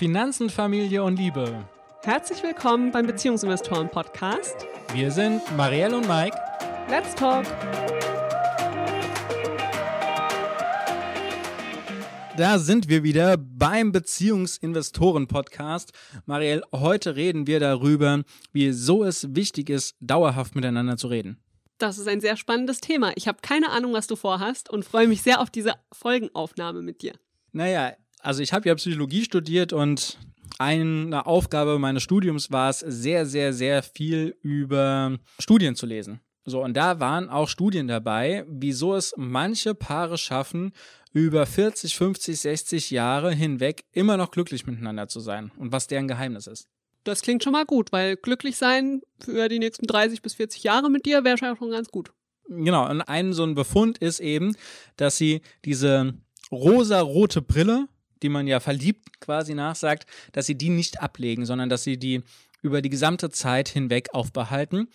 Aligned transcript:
Finanzen, 0.00 0.48
Familie 0.48 1.04
und 1.04 1.18
Liebe. 1.18 1.62
Herzlich 2.04 2.42
willkommen 2.42 2.90
beim 2.90 3.06
Beziehungsinvestoren 3.06 3.90
Podcast. 3.90 4.66
Wir 4.94 5.10
sind 5.10 5.42
Marielle 5.58 5.94
und 5.94 6.08
Mike. 6.08 6.34
Let's 6.88 7.14
talk. 7.14 7.44
Da 12.38 12.58
sind 12.58 12.88
wir 12.88 13.02
wieder 13.02 13.36
beim 13.36 13.92
Beziehungsinvestoren 13.92 15.26
Podcast. 15.26 15.92
Marielle, 16.24 16.62
heute 16.74 17.14
reden 17.14 17.46
wir 17.46 17.60
darüber, 17.60 18.22
wieso 18.54 19.04
es 19.04 19.34
wichtig 19.34 19.68
ist, 19.68 19.96
dauerhaft 20.00 20.54
miteinander 20.54 20.96
zu 20.96 21.08
reden. 21.08 21.42
Das 21.76 21.98
ist 21.98 22.08
ein 22.08 22.22
sehr 22.22 22.38
spannendes 22.38 22.80
Thema. 22.80 23.12
Ich 23.16 23.28
habe 23.28 23.40
keine 23.42 23.68
Ahnung, 23.68 23.92
was 23.92 24.06
du 24.06 24.16
vorhast 24.16 24.70
und 24.70 24.86
freue 24.86 25.08
mich 25.08 25.20
sehr 25.20 25.42
auf 25.42 25.50
diese 25.50 25.74
Folgenaufnahme 25.92 26.80
mit 26.80 27.02
dir. 27.02 27.12
Naja, 27.52 27.92
also 28.22 28.42
ich 28.42 28.52
habe 28.52 28.68
ja 28.68 28.74
Psychologie 28.74 29.24
studiert 29.24 29.72
und 29.72 30.18
eine 30.58 31.26
Aufgabe 31.26 31.78
meines 31.78 32.02
Studiums 32.02 32.50
war 32.50 32.70
es, 32.70 32.80
sehr, 32.80 33.26
sehr, 33.26 33.52
sehr 33.52 33.82
viel 33.82 34.36
über 34.42 35.18
Studien 35.38 35.74
zu 35.74 35.86
lesen. 35.86 36.20
So, 36.44 36.62
und 36.62 36.74
da 36.76 37.00
waren 37.00 37.28
auch 37.28 37.48
Studien 37.48 37.86
dabei, 37.86 38.44
wieso 38.48 38.94
es 38.94 39.14
manche 39.16 39.74
Paare 39.74 40.18
schaffen, 40.18 40.72
über 41.12 41.46
40, 41.46 41.96
50, 41.96 42.40
60 42.40 42.90
Jahre 42.90 43.32
hinweg 43.32 43.84
immer 43.92 44.16
noch 44.16 44.30
glücklich 44.30 44.66
miteinander 44.66 45.08
zu 45.08 45.20
sein 45.20 45.50
und 45.56 45.72
was 45.72 45.86
deren 45.86 46.08
Geheimnis 46.08 46.46
ist. 46.46 46.68
Das 47.04 47.22
klingt 47.22 47.42
schon 47.42 47.52
mal 47.52 47.64
gut, 47.64 47.92
weil 47.92 48.16
glücklich 48.16 48.56
sein 48.56 49.00
für 49.18 49.48
die 49.48 49.58
nächsten 49.58 49.86
30 49.86 50.22
bis 50.22 50.34
40 50.34 50.62
Jahre 50.62 50.90
mit 50.90 51.06
dir 51.06 51.24
wäre 51.24 51.38
schon 51.38 51.70
ganz 51.70 51.88
gut. 51.88 52.12
Genau, 52.48 52.88
und 52.88 53.02
ein 53.02 53.32
so 53.32 53.44
ein 53.44 53.54
Befund 53.54 53.98
ist 53.98 54.20
eben, 54.20 54.56
dass 54.96 55.16
sie 55.16 55.40
diese 55.64 56.14
rosa-rote 56.50 57.42
Brille, 57.42 57.88
die 58.22 58.28
man 58.28 58.46
ja 58.46 58.60
verliebt 58.60 59.20
quasi 59.20 59.54
nachsagt, 59.54 60.06
dass 60.32 60.46
sie 60.46 60.56
die 60.56 60.70
nicht 60.70 61.02
ablegen, 61.02 61.46
sondern 61.46 61.68
dass 61.68 61.84
sie 61.84 61.98
die 61.98 62.22
über 62.62 62.82
die 62.82 62.90
gesamte 62.90 63.30
Zeit 63.30 63.68
hinweg 63.68 64.08
aufbehalten. 64.12 64.88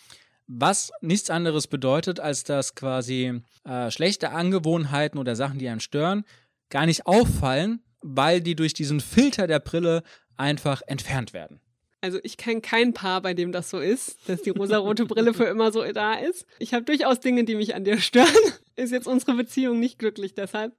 Was 0.47 0.91
nichts 1.01 1.29
anderes 1.29 1.67
bedeutet, 1.67 2.19
als 2.19 2.43
dass 2.43 2.75
quasi 2.75 3.41
äh, 3.63 3.89
schlechte 3.89 4.29
Angewohnheiten 4.29 5.19
oder 5.19 5.35
Sachen, 5.35 5.57
die 5.57 5.67
einen 5.67 5.79
stören, 5.79 6.23
gar 6.69 6.85
nicht 6.85 7.07
auffallen, 7.07 7.83
weil 8.01 8.41
die 8.41 8.55
durch 8.55 8.73
diesen 8.73 8.99
Filter 8.99 9.47
der 9.47 9.59
Brille 9.59 10.03
einfach 10.37 10.81
entfernt 10.85 11.33
werden. 11.33 11.59
Also 12.01 12.19
ich 12.21 12.37
kenne 12.37 12.61
kein 12.61 12.93
Paar, 12.93 13.21
bei 13.21 13.33
dem 13.33 13.51
das 13.51 13.71
so 13.71 13.79
ist, 13.79 14.29
dass 14.29 14.43
die 14.43 14.51
rosarote 14.51 15.05
Brille 15.05 15.33
für 15.33 15.45
immer 15.45 15.71
so 15.71 15.83
da 15.91 16.13
ist. 16.13 16.45
Ich 16.59 16.75
habe 16.75 16.85
durchaus 16.85 17.19
Dinge, 17.19 17.45
die 17.45 17.55
mich 17.55 17.73
an 17.73 17.83
dir 17.83 17.97
stören. 17.99 18.27
Ist 18.75 18.91
jetzt 18.91 19.07
unsere 19.07 19.33
Beziehung 19.33 19.79
nicht 19.79 19.97
glücklich 19.97 20.35
deshalb? 20.35 20.73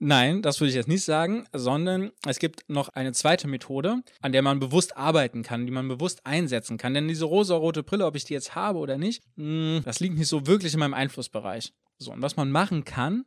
Nein, 0.00 0.42
das 0.42 0.60
würde 0.60 0.70
ich 0.70 0.76
jetzt 0.76 0.88
nicht 0.88 1.04
sagen, 1.04 1.46
sondern 1.52 2.12
es 2.24 2.38
gibt 2.38 2.68
noch 2.68 2.88
eine 2.90 3.12
zweite 3.12 3.48
Methode, 3.48 4.02
an 4.20 4.32
der 4.32 4.42
man 4.42 4.60
bewusst 4.60 4.96
arbeiten 4.96 5.42
kann, 5.42 5.66
die 5.66 5.72
man 5.72 5.88
bewusst 5.88 6.24
einsetzen 6.24 6.78
kann. 6.78 6.94
Denn 6.94 7.08
diese 7.08 7.24
rosa-rote 7.24 7.82
Brille, 7.82 8.06
ob 8.06 8.14
ich 8.14 8.24
die 8.24 8.34
jetzt 8.34 8.54
habe 8.54 8.78
oder 8.78 8.96
nicht, 8.96 9.24
hm, 9.36 9.82
das 9.84 9.98
liegt 9.98 10.16
nicht 10.16 10.28
so 10.28 10.46
wirklich 10.46 10.72
in 10.74 10.80
meinem 10.80 10.94
Einflussbereich. 10.94 11.72
So, 11.98 12.12
und 12.12 12.22
was 12.22 12.36
man 12.36 12.52
machen 12.52 12.84
kann, 12.84 13.24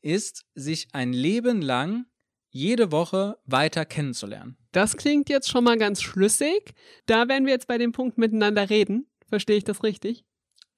ist, 0.00 0.46
sich 0.54 0.88
ein 0.92 1.12
Leben 1.12 1.60
lang 1.60 2.06
jede 2.48 2.90
Woche 2.90 3.36
weiter 3.44 3.84
kennenzulernen. 3.84 4.56
Das 4.72 4.96
klingt 4.96 5.28
jetzt 5.28 5.50
schon 5.50 5.64
mal 5.64 5.76
ganz 5.76 6.00
schlüssig. 6.00 6.72
Da 7.06 7.28
werden 7.28 7.44
wir 7.44 7.52
jetzt 7.52 7.66
bei 7.66 7.78
dem 7.78 7.92
Punkt 7.92 8.16
miteinander 8.16 8.70
reden. 8.70 9.06
Verstehe 9.28 9.56
ich 9.56 9.64
das 9.64 9.82
richtig? 9.82 10.24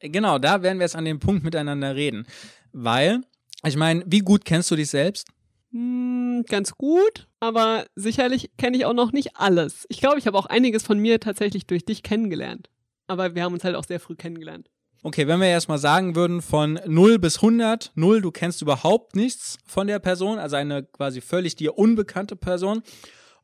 Genau, 0.01 0.39
da 0.39 0.63
werden 0.63 0.79
wir 0.79 0.85
jetzt 0.85 0.97
an 0.97 1.05
dem 1.05 1.21
Punkt 1.21 1.45
miteinander 1.45 1.95
reden. 1.95 2.27
Weil, 2.73 3.21
ich 3.65 3.77
meine, 3.77 4.05
wie 4.07 4.21
gut 4.21 4.45
kennst 4.45 4.71
du 4.71 4.77
dich 4.77 4.91
selbst? 4.91 5.29
Hm, 5.73 6.45
ganz 6.49 6.73
gut, 6.73 7.29
aber 7.41 7.87
sicherlich 7.95 8.51
kenne 8.57 8.77
ich 8.77 8.85
auch 8.85 8.95
noch 8.95 9.13
nicht 9.13 9.37
alles. 9.37 9.87
Ich 9.89 10.01
glaube, 10.01 10.19
ich 10.19 10.27
habe 10.27 10.39
auch 10.39 10.47
einiges 10.47 10.83
von 10.83 10.99
mir 10.99 11.21
tatsächlich 11.21 11.67
durch 11.67 11.85
dich 11.85 12.03
kennengelernt. 12.03 12.71
Aber 13.09 13.35
wir 13.35 13.43
haben 13.43 13.53
uns 13.53 13.65
halt 13.65 13.77
auch 13.77 13.85
sehr 13.85 14.01
früh 14.01 14.17
kennengelernt. 14.17 14.69
Okay, 15.03 15.29
wenn 15.29 15.41
wir 15.41 15.47
erstmal 15.47 15.79
sagen 15.79 16.17
würden, 16.17 16.43
von 16.43 16.81
0 16.87 17.19
bis 17.19 17.37
100, 17.37 17.93
0, 17.95 18.23
du 18.23 18.31
kennst 18.33 18.63
überhaupt 18.63 19.15
nichts 19.15 19.59
von 19.65 19.87
der 19.87 20.01
Person, 20.01 20.39
also 20.39 20.57
eine 20.57 20.83
quasi 20.83 21.21
völlig 21.21 21.55
dir 21.55 21.79
unbekannte 21.79 22.35
Person, 22.35 22.83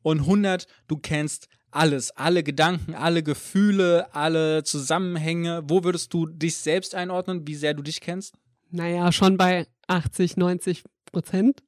und 0.01 0.19
100, 0.19 0.67
du 0.87 0.97
kennst 0.97 1.47
alles, 1.71 2.11
alle 2.11 2.43
Gedanken, 2.43 2.93
alle 2.93 3.23
Gefühle, 3.23 4.13
alle 4.13 4.63
Zusammenhänge. 4.63 5.63
Wo 5.65 5.83
würdest 5.83 6.13
du 6.13 6.27
dich 6.27 6.57
selbst 6.57 6.93
einordnen, 6.93 7.47
wie 7.47 7.55
sehr 7.55 7.73
du 7.73 7.81
dich 7.81 8.01
kennst? 8.01 8.35
Naja, 8.69 9.11
schon 9.11 9.37
bei 9.37 9.67
80, 9.87 10.37
90 10.37 10.83
Prozent. 11.05 11.63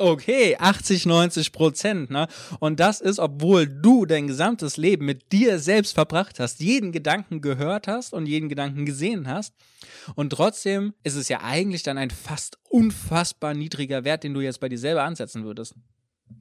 Okay, 0.00 0.56
80, 0.56 1.06
90 1.06 1.50
Prozent, 1.50 2.10
ne? 2.10 2.28
Und 2.60 2.78
das 2.78 3.00
ist, 3.00 3.18
obwohl 3.18 3.66
du 3.66 4.06
dein 4.06 4.28
gesamtes 4.28 4.76
Leben 4.76 5.04
mit 5.04 5.32
dir 5.32 5.58
selbst 5.58 5.92
verbracht 5.92 6.38
hast, 6.38 6.60
jeden 6.60 6.92
Gedanken 6.92 7.40
gehört 7.40 7.88
hast 7.88 8.12
und 8.14 8.26
jeden 8.26 8.48
Gedanken 8.48 8.86
gesehen 8.86 9.26
hast. 9.26 9.54
Und 10.14 10.30
trotzdem 10.30 10.94
ist 11.02 11.16
es 11.16 11.28
ja 11.28 11.40
eigentlich 11.42 11.82
dann 11.82 11.98
ein 11.98 12.10
fast 12.10 12.58
unfassbar 12.68 13.54
niedriger 13.54 14.04
Wert, 14.04 14.22
den 14.22 14.34
du 14.34 14.40
jetzt 14.40 14.60
bei 14.60 14.68
dir 14.68 14.78
selber 14.78 15.02
ansetzen 15.02 15.44
würdest. 15.44 15.74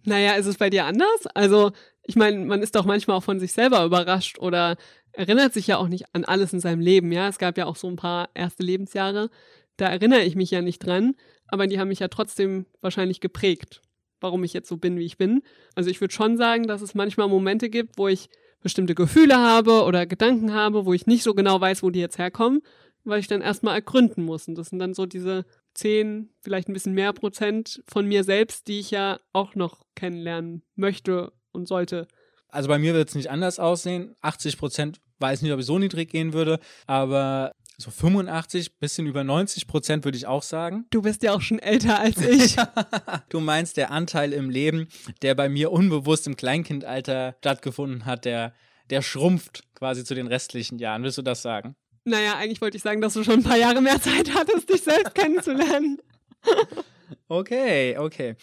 Naja, 0.06 0.34
ist 0.34 0.45
es 0.45 0.57
bei 0.57 0.69
dir 0.69 0.85
anders? 0.85 1.25
Also, 1.34 1.72
ich 2.03 2.16
meine, 2.16 2.45
man 2.45 2.62
ist 2.62 2.75
doch 2.75 2.85
manchmal 2.85 3.18
auch 3.18 3.24
von 3.24 3.39
sich 3.39 3.53
selber 3.53 3.84
überrascht 3.84 4.38
oder 4.38 4.78
erinnert 5.13 5.53
sich 5.56 5.66
ja 5.66 5.78
auch 5.78 5.88
nicht 5.88 6.13
an 6.13 6.25
alles 6.25 6.53
in 6.53 6.59
seinem 6.59 6.81
Leben, 6.81 7.12
ja? 7.12 7.28
Es 7.28 7.39
gab 7.39 7.57
ja 7.57 7.66
auch 7.66 7.75
so 7.75 7.88
ein 7.88 7.95
paar 7.95 8.29
erste 8.35 8.62
Lebensjahre, 8.62 9.31
da 9.78 9.88
erinnere 9.88 10.22
ich 10.22 10.35
mich 10.35 10.51
ja 10.51 10.62
nicht 10.62 10.79
dran 10.79 11.16
aber 11.47 11.68
die 11.68 11.80
haben 11.80 11.88
mich 11.90 12.00
ja 12.00 12.08
trotzdem 12.08 12.66
wahrscheinlich 12.81 13.19
geprägt, 13.19 13.81
warum 14.19 14.44
ich 14.44 14.53
jetzt 14.53 14.69
so 14.69 14.78
bin, 14.78 14.97
wie 14.97 15.06
ich 15.06 15.18
bin. 15.18 15.41
Also 15.75 15.90
ich 15.90 16.02
würde 16.02 16.13
schon 16.13 16.38
sagen, 16.38 16.68
dass 16.68 16.81
es 16.81 16.96
manchmal 16.96 17.28
Momente 17.28 17.69
gibt, 17.69 17.97
wo 17.97 18.08
ich 18.08 18.30
bestimmte 18.62 18.96
Gefühle 18.96 19.38
habe 19.38 19.84
oder 19.84 20.06
Gedanken 20.06 20.53
habe, 20.53 20.86
wo 20.86 20.94
ich 20.94 21.07
nicht 21.07 21.24
so 21.24 21.34
genau 21.34 21.62
weiß, 21.62 21.84
wo 21.84 21.90
die 21.90 22.00
jetzt 22.00 22.18
herkommen, 22.18 22.62
weil 23.03 23.19
ich 23.19 23.28
dann 23.28 23.41
erstmal 23.41 23.75
ergründen 23.75 24.24
muss. 24.24 24.47
Und 24.47 24.56
das 24.56 24.69
sind 24.69 24.80
dann 24.80 24.94
so 24.94 25.06
diese 25.06 25.46
10, 25.75 26.30
vielleicht 26.41 26.68
ein 26.68 26.74
bisschen 26.74 26.94
mehr 26.94 27.13
Prozent 27.13 27.84
von 27.88 28.07
mir 28.07 28.24
selbst, 28.24 28.68
die 28.68 28.80
ich 28.80 28.91
ja 28.91 29.19
auch 29.31 29.56
noch 29.56 29.86
kennenlernen 29.96 30.63
möchte 30.75 31.31
und 31.52 31.68
sollte. 31.68 32.07
Also 32.50 32.68
bei 32.68 32.80
mir 32.80 32.94
wird 32.94 33.09
es 33.09 33.16
nicht 33.16 33.30
anders 33.30 33.59
aussehen. 33.59 34.16
80 34.22 34.57
Prozent 34.57 35.00
weiß 35.19 35.41
nicht, 35.41 35.52
ob 35.52 35.59
ich 35.59 35.66
so 35.66 35.80
niedrig 35.80 36.09
gehen 36.09 36.34
würde, 36.34 36.59
aber 36.86 37.52
so 37.78 37.92
85, 37.92 38.80
bisschen 38.80 39.06
über 39.06 39.24
90 39.24 39.68
Prozent 39.68 40.04
würde 40.04 40.18
ich 40.18 40.26
auch 40.26 40.42
sagen. 40.42 40.88
Du 40.90 41.04
bist 41.04 41.22
ja 41.22 41.34
auch 41.34 41.42
schon 41.42 41.60
älter 41.60 42.00
als 42.00 42.18
ich. 42.18 42.56
du 43.30 43.40
meinst 43.40 43.78
der 43.78 43.92
Anteil 43.92 44.34
im 44.34 44.50
Leben, 44.50 44.88
der 45.22 45.36
bei 45.36 45.48
mir 45.48 45.72
unbewusst 45.72 46.26
im 46.26 46.36
Kleinkindalter 46.36 47.36
stattgefunden 47.40 48.06
hat, 48.06 48.26
der, 48.26 48.54
der 48.90 49.04
schrumpft 49.04 49.64
quasi 49.76 50.04
zu 50.04 50.16
den 50.16 50.26
restlichen 50.26 50.80
Jahren. 50.80 51.04
Willst 51.04 51.20
du 51.20 51.22
das 51.22 51.44
sagen? 51.44 51.76
Naja, 52.04 52.36
eigentlich 52.38 52.62
wollte 52.62 52.78
ich 52.78 52.84
sagen, 52.84 53.02
dass 53.02 53.14
du 53.14 53.24
schon 53.24 53.42
ein 53.42 53.44
paar 53.44 53.58
Jahre 53.58 53.82
mehr 53.82 54.02
Zeit 54.02 54.34
hattest, 54.34 54.70
dich 54.70 54.82
selbst 54.82 55.14
kennenzulernen. 55.14 56.00
okay, 57.28 57.98
okay. 57.98 58.36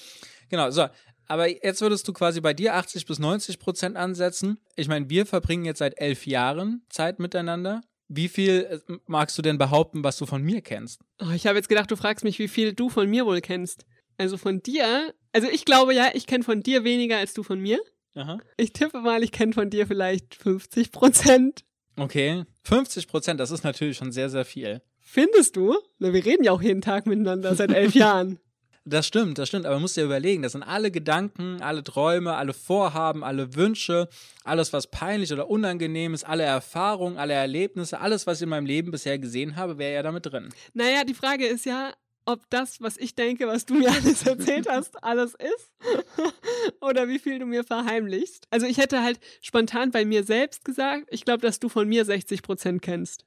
Genau, 0.48 0.70
so. 0.70 0.86
Aber 1.26 1.48
jetzt 1.48 1.80
würdest 1.80 2.06
du 2.06 2.12
quasi 2.12 2.40
bei 2.40 2.52
dir 2.52 2.74
80 2.74 3.06
bis 3.06 3.18
90 3.18 3.58
Prozent 3.58 3.96
ansetzen. 3.96 4.58
Ich 4.76 4.88
meine, 4.88 5.08
wir 5.08 5.24
verbringen 5.24 5.64
jetzt 5.64 5.78
seit 5.78 5.98
elf 5.98 6.26
Jahren 6.26 6.84
Zeit 6.90 7.18
miteinander. 7.18 7.80
Wie 8.08 8.28
viel 8.28 8.82
äh, 8.88 8.94
magst 9.06 9.36
du 9.38 9.42
denn 9.42 9.58
behaupten, 9.58 10.04
was 10.04 10.18
du 10.18 10.26
von 10.26 10.42
mir 10.42 10.60
kennst? 10.60 11.00
Oh, 11.20 11.30
ich 11.34 11.46
habe 11.46 11.56
jetzt 11.56 11.68
gedacht, 11.68 11.90
du 11.90 11.96
fragst 11.96 12.24
mich, 12.24 12.38
wie 12.38 12.48
viel 12.48 12.72
du 12.72 12.88
von 12.88 13.08
mir 13.08 13.26
wohl 13.26 13.40
kennst. 13.40 13.86
Also 14.16 14.36
von 14.36 14.62
dir, 14.62 15.12
also 15.32 15.48
ich 15.48 15.64
glaube 15.64 15.94
ja, 15.94 16.10
ich 16.14 16.26
kenne 16.26 16.44
von 16.44 16.62
dir 16.62 16.84
weniger 16.84 17.18
als 17.18 17.34
du 17.34 17.42
von 17.42 17.58
mir. 17.60 17.80
Aha. 18.14 18.38
Ich 18.56 18.72
tippe 18.72 19.00
mal, 19.00 19.22
ich 19.24 19.32
kenne 19.32 19.52
von 19.52 19.70
dir 19.70 19.86
vielleicht 19.86 20.34
50 20.36 20.92
Prozent. 20.92 21.64
Okay, 21.96 22.44
50 22.62 23.08
Prozent, 23.08 23.40
das 23.40 23.50
ist 23.50 23.64
natürlich 23.64 23.96
schon 23.96 24.12
sehr, 24.12 24.28
sehr 24.28 24.44
viel. 24.44 24.82
Findest 25.00 25.56
du? 25.56 25.76
Na, 25.98 26.12
wir 26.12 26.24
reden 26.24 26.44
ja 26.44 26.52
auch 26.52 26.62
jeden 26.62 26.80
Tag 26.80 27.06
miteinander 27.06 27.54
seit 27.54 27.72
elf 27.72 27.94
Jahren. 27.94 28.38
Das 28.86 29.06
stimmt, 29.06 29.38
das 29.38 29.48
stimmt. 29.48 29.64
Aber 29.64 29.76
man 29.76 29.82
muss 29.82 29.94
dir 29.94 30.04
überlegen, 30.04 30.42
das 30.42 30.52
sind 30.52 30.62
alle 30.62 30.90
Gedanken, 30.90 31.62
alle 31.62 31.82
Träume, 31.82 32.34
alle 32.34 32.52
Vorhaben, 32.52 33.24
alle 33.24 33.54
Wünsche, 33.54 34.08
alles, 34.44 34.74
was 34.74 34.88
peinlich 34.88 35.32
oder 35.32 35.48
unangenehm 35.48 36.12
ist, 36.12 36.24
alle 36.24 36.42
Erfahrungen, 36.42 37.16
alle 37.16 37.32
Erlebnisse, 37.32 38.00
alles, 38.00 38.26
was 38.26 38.38
ich 38.38 38.42
in 38.42 38.50
meinem 38.50 38.66
Leben 38.66 38.90
bisher 38.90 39.18
gesehen 39.18 39.56
habe, 39.56 39.78
wäre 39.78 39.94
ja 39.94 40.02
damit 40.02 40.26
drin. 40.26 40.50
Naja, 40.74 41.04
die 41.04 41.14
Frage 41.14 41.46
ist 41.46 41.64
ja, 41.64 41.94
ob 42.26 42.48
das, 42.50 42.80
was 42.80 42.96
ich 42.98 43.14
denke, 43.14 43.46
was 43.46 43.64
du 43.64 43.74
mir 43.74 43.90
alles 43.90 44.22
erzählt 44.26 44.68
hast, 44.68 45.02
alles 45.02 45.34
ist 45.34 45.72
oder 46.80 47.08
wie 47.08 47.18
viel 47.18 47.38
du 47.38 47.46
mir 47.46 47.64
verheimlichst. 47.64 48.46
Also 48.50 48.66
ich 48.66 48.78
hätte 48.78 49.02
halt 49.02 49.18
spontan 49.40 49.92
bei 49.92 50.04
mir 50.04 50.24
selbst 50.24 50.64
gesagt, 50.64 51.06
ich 51.10 51.24
glaube, 51.24 51.40
dass 51.40 51.58
du 51.58 51.68
von 51.68 51.88
mir 51.88 52.04
60 52.04 52.42
Prozent 52.42 52.82
kennst. 52.82 53.24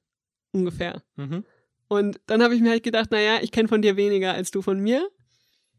Ungefähr. 0.52 1.02
Mhm. 1.16 1.44
Und 1.88 2.20
dann 2.26 2.44
habe 2.44 2.56
ich 2.56 2.62
mir 2.62 2.72
halt 2.72 2.84
gedacht, 2.84 3.12
naja, 3.12 3.40
ich 3.42 3.52
kenne 3.52 3.68
von 3.68 3.81
dir 3.81 3.96
weniger 3.96 4.34
als 4.34 4.52
du 4.52 4.62
von 4.62 4.80
mir. 4.80 5.10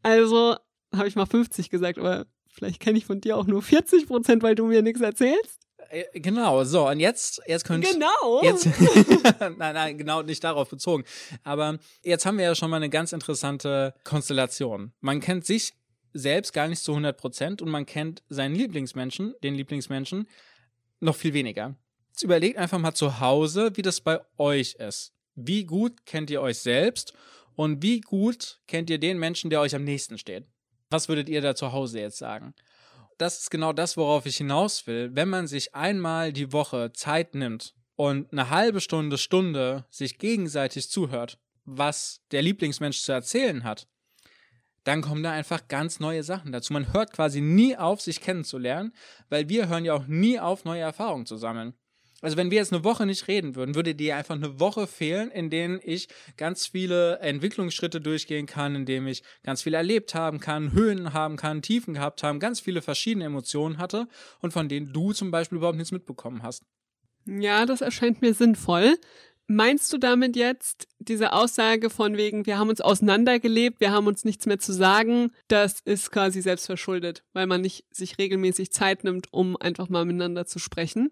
Also 0.03 0.55
habe 0.95 1.07
ich 1.07 1.15
mal 1.15 1.25
50 1.25 1.69
gesagt, 1.69 1.97
aber 1.97 2.25
vielleicht 2.47 2.79
kenne 2.79 2.97
ich 2.97 3.05
von 3.05 3.21
dir 3.21 3.37
auch 3.37 3.45
nur 3.45 3.61
40 3.61 4.07
Prozent, 4.07 4.43
weil 4.43 4.55
du 4.55 4.65
mir 4.65 4.81
nichts 4.81 5.01
erzählst. 5.01 5.59
Äh, 5.89 6.19
genau, 6.19 6.63
so, 6.63 6.87
und 6.87 6.99
jetzt, 6.99 7.41
jetzt 7.47 7.65
könnt 7.65 7.85
Genau. 7.85 8.43
Jetzt, 8.43 8.65
nein, 9.39 9.73
nein, 9.73 9.97
genau 9.97 10.21
nicht 10.21 10.43
darauf 10.43 10.69
bezogen. 10.69 11.03
Aber 11.43 11.79
jetzt 12.03 12.25
haben 12.25 12.37
wir 12.37 12.45
ja 12.45 12.55
schon 12.55 12.69
mal 12.69 12.77
eine 12.77 12.89
ganz 12.89 13.11
interessante 13.11 13.93
Konstellation. 14.03 14.93
Man 15.01 15.19
kennt 15.19 15.45
sich 15.45 15.73
selbst 16.13 16.53
gar 16.53 16.67
nicht 16.67 16.83
zu 16.83 16.91
100 16.91 17.17
Prozent 17.17 17.61
und 17.61 17.69
man 17.69 17.85
kennt 17.85 18.23
seinen 18.29 18.55
Lieblingsmenschen, 18.55 19.35
den 19.43 19.55
Lieblingsmenschen, 19.55 20.27
noch 20.99 21.15
viel 21.15 21.33
weniger. 21.33 21.75
Jetzt 22.09 22.23
überlegt 22.23 22.57
einfach 22.57 22.79
mal 22.79 22.93
zu 22.93 23.19
Hause, 23.19 23.71
wie 23.75 23.81
das 23.81 24.01
bei 24.01 24.19
euch 24.37 24.75
ist. 24.75 25.13
Wie 25.35 25.63
gut 25.63 26.05
kennt 26.05 26.29
ihr 26.29 26.41
euch 26.41 26.59
selbst 26.59 27.13
und 27.59 27.83
wie 27.83 27.99
gut 27.99 28.61
kennt 28.67 28.89
ihr 28.89 28.99
den 28.99 29.19
Menschen, 29.19 29.49
der 29.49 29.59
euch 29.59 29.75
am 29.75 29.83
nächsten 29.83 30.17
steht? 30.17 30.47
Was 30.89 31.09
würdet 31.09 31.27
ihr 31.27 31.41
da 31.41 31.55
zu 31.55 31.73
Hause 31.73 31.99
jetzt 31.99 32.17
sagen? 32.17 32.53
Das 33.17 33.41
ist 33.41 33.51
genau 33.51 33.73
das, 33.73 33.97
worauf 33.97 34.25
ich 34.25 34.37
hinaus 34.37 34.87
will. 34.87 35.09
Wenn 35.13 35.27
man 35.27 35.45
sich 35.45 35.75
einmal 35.75 36.31
die 36.31 36.53
Woche 36.53 36.93
Zeit 36.93 37.35
nimmt 37.35 37.75
und 37.97 38.31
eine 38.31 38.49
halbe 38.49 38.79
Stunde, 38.79 39.17
Stunde 39.17 39.83
sich 39.89 40.19
gegenseitig 40.19 40.89
zuhört, 40.89 41.37
was 41.65 42.21
der 42.31 42.43
Lieblingsmensch 42.43 43.01
zu 43.01 43.11
erzählen 43.11 43.65
hat, 43.65 43.89
dann 44.85 45.01
kommen 45.01 45.21
da 45.21 45.33
einfach 45.33 45.67
ganz 45.67 45.99
neue 45.99 46.23
Sachen 46.23 46.53
dazu. 46.53 46.71
Man 46.71 46.93
hört 46.93 47.11
quasi 47.11 47.41
nie 47.41 47.75
auf, 47.75 47.99
sich 47.99 48.21
kennenzulernen, 48.21 48.93
weil 49.27 49.49
wir 49.49 49.67
hören 49.67 49.83
ja 49.83 49.95
auch 49.95 50.07
nie 50.07 50.39
auf, 50.39 50.63
neue 50.63 50.79
Erfahrungen 50.79 51.25
zu 51.25 51.35
sammeln. 51.35 51.73
Also 52.21 52.35
wenn 52.37 52.51
wir 52.51 52.57
jetzt 52.57 52.73
eine 52.73 52.83
Woche 52.83 53.05
nicht 53.05 53.27
reden 53.27 53.55
würden, 53.55 53.75
würde 53.75 53.95
dir 53.95 54.15
einfach 54.17 54.35
eine 54.35 54.59
Woche 54.59 54.87
fehlen, 54.87 55.31
in 55.31 55.49
denen 55.49 55.79
ich 55.83 56.07
ganz 56.37 56.67
viele 56.67 57.19
Entwicklungsschritte 57.19 58.01
durchgehen 58.01 58.45
kann, 58.45 58.75
in 58.75 58.85
dem 58.85 59.07
ich 59.07 59.23
ganz 59.43 59.61
viel 59.61 59.73
erlebt 59.73 60.15
haben 60.15 60.39
kann, 60.39 60.73
Höhen 60.73 61.13
haben 61.13 61.37
kann, 61.37 61.61
Tiefen 61.61 61.93
gehabt 61.93 62.23
haben, 62.23 62.39
ganz 62.39 62.59
viele 62.59 62.81
verschiedene 62.81 63.25
Emotionen 63.25 63.77
hatte 63.77 64.07
und 64.41 64.51
von 64.51 64.67
denen 64.67 64.91
du 64.91 65.13
zum 65.13 65.31
Beispiel 65.31 65.57
überhaupt 65.57 65.77
nichts 65.77 65.91
mitbekommen 65.91 66.43
hast. 66.43 66.63
Ja, 67.25 67.65
das 67.65 67.81
erscheint 67.81 68.21
mir 68.21 68.33
sinnvoll. 68.33 68.97
Meinst 69.51 69.91
du 69.91 69.97
damit 69.97 70.35
jetzt 70.35 70.87
diese 70.99 71.33
Aussage 71.33 71.89
von 71.89 72.17
wegen, 72.17 72.45
wir 72.45 72.59
haben 72.59 72.69
uns 72.69 72.81
auseinandergelebt, 72.81 73.79
wir 73.79 73.91
haben 73.91 74.05
uns 74.05 74.23
nichts 74.23 74.45
mehr 74.45 74.59
zu 74.59 74.73
sagen, 74.73 75.31
das 75.47 75.79
ist 75.79 76.11
quasi 76.11 76.41
selbstverschuldet, 76.41 77.23
weil 77.33 77.47
man 77.47 77.61
nicht 77.61 77.83
sich 77.91 78.19
regelmäßig 78.19 78.71
Zeit 78.71 79.03
nimmt, 79.03 79.33
um 79.33 79.57
einfach 79.57 79.89
mal 79.89 80.05
miteinander 80.05 80.45
zu 80.45 80.59
sprechen? 80.59 81.11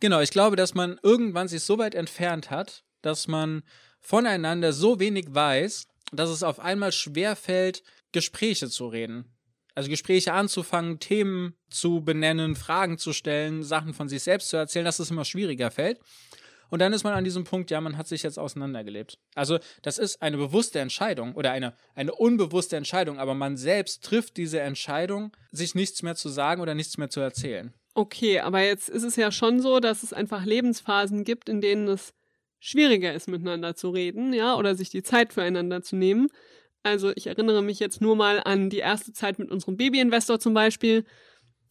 Genau, 0.00 0.20
ich 0.20 0.30
glaube, 0.30 0.56
dass 0.56 0.74
man 0.74 0.98
irgendwann 1.02 1.48
sich 1.48 1.62
so 1.62 1.78
weit 1.78 1.94
entfernt 1.94 2.50
hat, 2.50 2.84
dass 3.02 3.28
man 3.28 3.62
voneinander 4.00 4.72
so 4.72 5.00
wenig 5.00 5.26
weiß, 5.28 5.86
dass 6.12 6.30
es 6.30 6.42
auf 6.42 6.60
einmal 6.60 6.92
schwerfällt, 6.92 7.82
Gespräche 8.12 8.68
zu 8.68 8.86
reden. 8.86 9.34
Also 9.74 9.90
Gespräche 9.90 10.32
anzufangen, 10.32 11.00
Themen 11.00 11.56
zu 11.68 12.00
benennen, 12.00 12.54
Fragen 12.54 12.98
zu 12.98 13.12
stellen, 13.12 13.62
Sachen 13.64 13.92
von 13.92 14.08
sich 14.08 14.22
selbst 14.22 14.50
zu 14.50 14.56
erzählen, 14.56 14.84
dass 14.84 15.00
es 15.00 15.10
immer 15.10 15.24
schwieriger 15.24 15.70
fällt. 15.70 15.98
Und 16.70 16.78
dann 16.78 16.92
ist 16.92 17.04
man 17.04 17.12
an 17.12 17.24
diesem 17.24 17.44
Punkt, 17.44 17.70
ja, 17.70 17.80
man 17.80 17.96
hat 17.96 18.08
sich 18.08 18.22
jetzt 18.22 18.38
auseinandergelebt. 18.38 19.18
Also 19.34 19.58
das 19.82 19.98
ist 19.98 20.22
eine 20.22 20.36
bewusste 20.36 20.80
Entscheidung 20.80 21.34
oder 21.34 21.52
eine, 21.52 21.74
eine 21.94 22.14
unbewusste 22.14 22.76
Entscheidung, 22.76 23.18
aber 23.18 23.34
man 23.34 23.56
selbst 23.56 24.04
trifft 24.04 24.36
diese 24.36 24.60
Entscheidung, 24.60 25.36
sich 25.50 25.74
nichts 25.74 26.02
mehr 26.02 26.14
zu 26.14 26.28
sagen 26.28 26.62
oder 26.62 26.74
nichts 26.74 26.96
mehr 26.98 27.10
zu 27.10 27.20
erzählen. 27.20 27.74
Okay, 27.94 28.40
aber 28.40 28.60
jetzt 28.60 28.88
ist 28.88 29.04
es 29.04 29.14
ja 29.16 29.30
schon 29.30 29.60
so, 29.60 29.78
dass 29.78 30.02
es 30.02 30.12
einfach 30.12 30.44
Lebensphasen 30.44 31.22
gibt, 31.24 31.48
in 31.48 31.60
denen 31.60 31.86
es 31.86 32.12
schwieriger 32.58 33.14
ist, 33.14 33.28
miteinander 33.28 33.76
zu 33.76 33.90
reden, 33.90 34.32
ja, 34.32 34.56
oder 34.56 34.74
sich 34.74 34.90
die 34.90 35.02
Zeit 35.02 35.32
füreinander 35.32 35.82
zu 35.82 35.96
nehmen. 35.96 36.28
Also 36.82 37.12
ich 37.14 37.26
erinnere 37.28 37.62
mich 37.62 37.78
jetzt 37.78 38.00
nur 38.00 38.16
mal 38.16 38.40
an 38.44 38.68
die 38.68 38.78
erste 38.78 39.12
Zeit 39.12 39.38
mit 39.38 39.50
unserem 39.50 39.76
Babyinvestor 39.76 40.40
zum 40.40 40.54
Beispiel. 40.54 41.04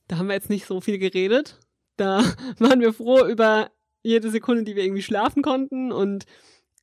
Da 0.08 0.18
haben 0.18 0.28
wir 0.28 0.34
jetzt 0.34 0.50
nicht 0.50 0.66
so 0.66 0.82
viel 0.82 0.98
geredet. 0.98 1.60
Da 1.98 2.24
waren 2.60 2.80
wir 2.80 2.94
froh 2.94 3.26
über 3.26 3.72
jede 4.02 4.30
Sekunde, 4.30 4.64
die 4.64 4.76
wir 4.76 4.84
irgendwie 4.84 5.02
schlafen 5.02 5.44
konnten 5.44 5.92
und 5.92 6.26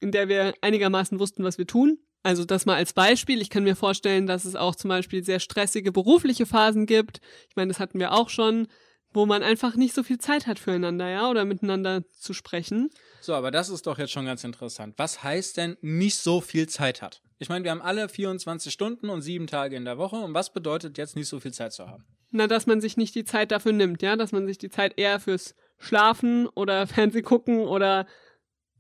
in 0.01 0.13
der 0.13 0.29
wir 0.29 0.55
einigermaßen 0.61 1.19
wussten, 1.19 1.45
was 1.45 1.59
wir 1.59 1.67
tun. 1.67 1.99
Also 2.23 2.45
das 2.45 2.67
mal 2.67 2.77
als 2.77 2.93
Beispiel. 2.93 3.41
Ich 3.41 3.51
kann 3.51 3.65
mir 3.65 3.77
vorstellen, 3.77 4.27
dass 4.27 4.45
es 4.45 4.55
auch 4.55 4.75
zum 4.75 4.89
Beispiel 4.89 5.25
sehr 5.25 5.41
stressige 5.41 5.93
berufliche 5.93 6.47
Phasen 6.47 6.87
gibt. 6.87 7.21
Ich 7.49 7.57
meine, 7.57 7.69
das 7.69 7.81
hatten 7.81 7.99
wir 7.99 8.13
auch 8.13 8.29
schon, 8.29 8.69
wo 9.13 9.27
man 9.27 9.43
einfach 9.43 9.75
nicht 9.75 9.95
so 9.95 10.03
viel 10.03 10.19
Zeit 10.19 10.47
hat 10.47 10.59
füreinander, 10.59 11.09
ja, 11.09 11.29
oder 11.29 11.45
miteinander 11.45 12.05
zu 12.11 12.33
sprechen. 12.33 12.91
So, 13.21 13.35
aber 13.35 13.51
das 13.51 13.69
ist 13.69 13.87
doch 13.87 13.99
jetzt 13.99 14.13
schon 14.13 14.27
ganz 14.27 14.45
interessant. 14.45 14.95
Was 14.97 15.23
heißt 15.23 15.57
denn 15.57 15.77
nicht 15.81 16.17
so 16.17 16.41
viel 16.41 16.69
Zeit 16.69 17.03
hat? 17.03 17.23
Ich 17.39 17.49
meine, 17.49 17.65
wir 17.65 17.71
haben 17.71 17.83
alle 17.83 18.09
24 18.09 18.73
Stunden 18.73 19.09
und 19.09 19.23
sieben 19.23 19.47
Tage 19.47 19.77
in 19.77 19.85
der 19.85 19.99
Woche. 19.99 20.17
Und 20.17 20.35
was 20.35 20.53
bedeutet 20.53 20.99
jetzt 20.99 21.17
nicht 21.17 21.29
so 21.29 21.41
viel 21.41 21.53
Zeit 21.53 21.73
zu 21.73 21.89
haben? 21.89 22.05
Na, 22.31 22.47
dass 22.47 22.67
man 22.67 22.81
sich 22.81 22.97
nicht 22.97 23.15
die 23.15 23.25
Zeit 23.25 23.51
dafür 23.51 23.73
nimmt, 23.73 24.03
ja, 24.03 24.15
dass 24.15 24.33
man 24.33 24.47
sich 24.47 24.59
die 24.59 24.69
Zeit 24.69 24.99
eher 24.99 25.19
fürs 25.19 25.55
Schlafen 25.79 26.47
oder 26.49 26.87
Fernseh 26.87 27.23
gucken 27.23 27.61
oder 27.61 28.07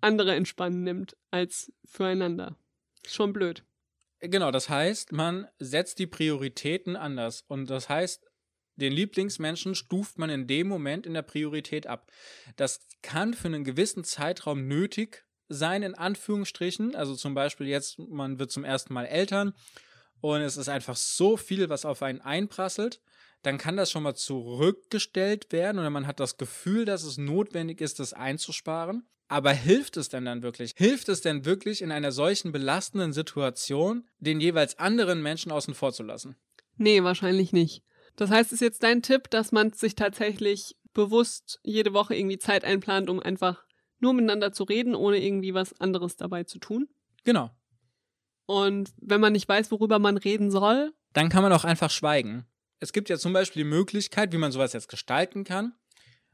andere 0.00 0.34
entspannen 0.34 0.84
nimmt 0.84 1.16
als 1.30 1.72
füreinander. 1.84 2.56
Ist 3.04 3.14
schon 3.14 3.32
blöd. 3.32 3.64
Genau, 4.20 4.50
das 4.50 4.68
heißt, 4.68 5.12
man 5.12 5.48
setzt 5.58 5.98
die 5.98 6.06
Prioritäten 6.06 6.94
anders. 6.94 7.44
Und 7.48 7.70
das 7.70 7.88
heißt, 7.88 8.29
den 8.80 8.92
Lieblingsmenschen 8.92 9.74
stuft 9.74 10.18
man 10.18 10.30
in 10.30 10.46
dem 10.46 10.68
Moment 10.68 11.06
in 11.06 11.14
der 11.14 11.22
Priorität 11.22 11.86
ab. 11.86 12.10
Das 12.56 12.80
kann 13.02 13.34
für 13.34 13.48
einen 13.48 13.64
gewissen 13.64 14.04
Zeitraum 14.04 14.66
nötig 14.66 15.24
sein, 15.48 15.82
in 15.82 15.94
Anführungsstrichen. 15.94 16.94
Also 16.94 17.14
zum 17.14 17.34
Beispiel 17.34 17.66
jetzt, 17.66 17.98
man 17.98 18.38
wird 18.38 18.50
zum 18.50 18.64
ersten 18.64 18.94
Mal 18.94 19.06
Eltern 19.06 19.52
und 20.20 20.40
es 20.40 20.56
ist 20.56 20.68
einfach 20.68 20.96
so 20.96 21.36
viel, 21.36 21.68
was 21.68 21.84
auf 21.84 22.02
einen 22.02 22.20
einprasselt 22.20 23.00
dann 23.42 23.58
kann 23.58 23.76
das 23.76 23.90
schon 23.90 24.02
mal 24.02 24.14
zurückgestellt 24.14 25.52
werden 25.52 25.78
oder 25.78 25.90
man 25.90 26.06
hat 26.06 26.20
das 26.20 26.36
Gefühl, 26.36 26.84
dass 26.84 27.02
es 27.02 27.18
notwendig 27.18 27.80
ist, 27.80 27.98
das 27.98 28.12
einzusparen. 28.12 29.06
Aber 29.28 29.52
hilft 29.52 29.96
es 29.96 30.08
denn 30.08 30.24
dann 30.24 30.42
wirklich? 30.42 30.74
Hilft 30.76 31.08
es 31.08 31.20
denn 31.20 31.44
wirklich 31.44 31.82
in 31.82 31.92
einer 31.92 32.10
solchen 32.10 32.52
belastenden 32.52 33.12
Situation, 33.12 34.08
den 34.18 34.40
jeweils 34.40 34.78
anderen 34.78 35.22
Menschen 35.22 35.52
außen 35.52 35.74
vor 35.74 35.92
zu 35.92 36.02
lassen? 36.02 36.36
Nee, 36.76 37.02
wahrscheinlich 37.04 37.52
nicht. 37.52 37.84
Das 38.20 38.31
heißt, 38.31 38.52
ist 38.52 38.61
jetzt 38.61 38.82
dein 38.82 39.02
Tipp, 39.02 39.31
dass 39.31 39.52
man 39.52 39.72
sich 39.72 39.94
tatsächlich 39.94 40.76
bewusst 40.93 41.61
jede 41.62 41.93
Woche 41.93 42.14
irgendwie 42.14 42.38
Zeit 42.38 42.64
einplant, 42.64 43.08
um 43.11 43.20
einfach 43.20 43.64
nur 43.99 44.14
miteinander 44.14 44.52
zu 44.52 44.64
reden, 44.64 44.94
ohne 44.94 45.19
irgendwie 45.19 45.55
was 45.55 45.78
anderes 45.81 46.17
dabei 46.17 46.44
zu 46.44 46.58
tun? 46.58 46.88
Genau. 47.25 47.50
Und 48.46 48.93
wenn 49.00 49.20
man 49.20 49.32
nicht 49.32 49.49
weiß, 49.49 49.70
worüber 49.70 49.99
man 49.99 50.17
reden 50.17 50.50
soll? 50.50 50.93
Dann 51.12 51.28
kann 51.28 51.43
man 51.43 51.52
auch 51.52 51.64
einfach 51.64 51.90
schweigen 51.90 52.46
es 52.81 52.93
gibt 52.93 53.11
ja 53.11 53.19
zum 53.19 53.32
Beispiel 53.32 53.62
die 53.62 53.69
Möglichkeit, 53.69 54.32
wie 54.32 54.38
man 54.38 54.50
sowas 54.50 54.73
jetzt 54.73 54.88
gestalten 54.88 55.44
kann. 55.44 55.75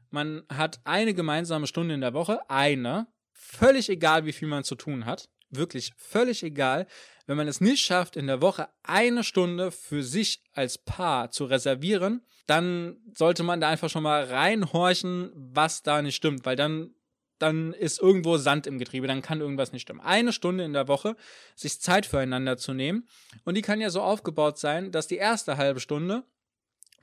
Man 0.09 0.43
hat 0.49 0.79
eine 0.85 1.13
gemeinsame 1.13 1.67
Stunde 1.67 1.93
in 1.93 2.01
der 2.01 2.13
Woche, 2.13 2.49
eine, 2.49 3.07
völlig 3.33 3.89
egal, 3.89 4.25
wie 4.25 4.31
viel 4.31 4.47
man 4.47 4.63
zu 4.63 4.75
tun 4.75 5.05
hat. 5.05 5.29
Wirklich 5.49 5.93
völlig 5.97 6.43
egal. 6.43 6.87
Wenn 7.27 7.37
man 7.37 7.47
es 7.47 7.61
nicht 7.61 7.85
schafft, 7.85 8.15
in 8.15 8.27
der 8.27 8.41
Woche 8.41 8.69
eine 8.83 9.23
Stunde 9.23 9.69
für 9.71 10.01
sich 10.01 10.41
als 10.53 10.77
Paar 10.77 11.29
zu 11.29 11.45
reservieren, 11.45 12.25
dann 12.47 12.97
sollte 13.13 13.43
man 13.43 13.61
da 13.61 13.69
einfach 13.69 13.89
schon 13.89 14.03
mal 14.03 14.23
reinhorchen, 14.23 15.31
was 15.35 15.83
da 15.83 16.01
nicht 16.01 16.15
stimmt, 16.15 16.45
weil 16.45 16.55
dann 16.55 16.95
dann 17.39 17.73
ist 17.73 17.99
irgendwo 17.99 18.37
Sand 18.37 18.65
im 18.65 18.79
Getriebe, 18.79 19.05
dann 19.05 19.21
kann 19.21 19.41
irgendwas 19.41 19.71
nicht 19.71 19.83
stimmen. 19.83 19.99
Eine 20.01 20.33
Stunde 20.33 20.63
in 20.63 20.73
der 20.73 20.87
Woche, 20.87 21.15
sich 21.55 21.79
Zeit 21.79 22.05
füreinander 22.05 22.57
zu 22.57 22.73
nehmen. 22.73 23.07
Und 23.45 23.55
die 23.55 23.61
kann 23.61 23.79
ja 23.79 23.91
so 23.91 24.01
aufgebaut 24.01 24.57
sein, 24.57 24.91
dass 24.91 25.05
die 25.05 25.17
erste 25.17 25.57
halbe 25.57 25.79
Stunde 25.79 26.23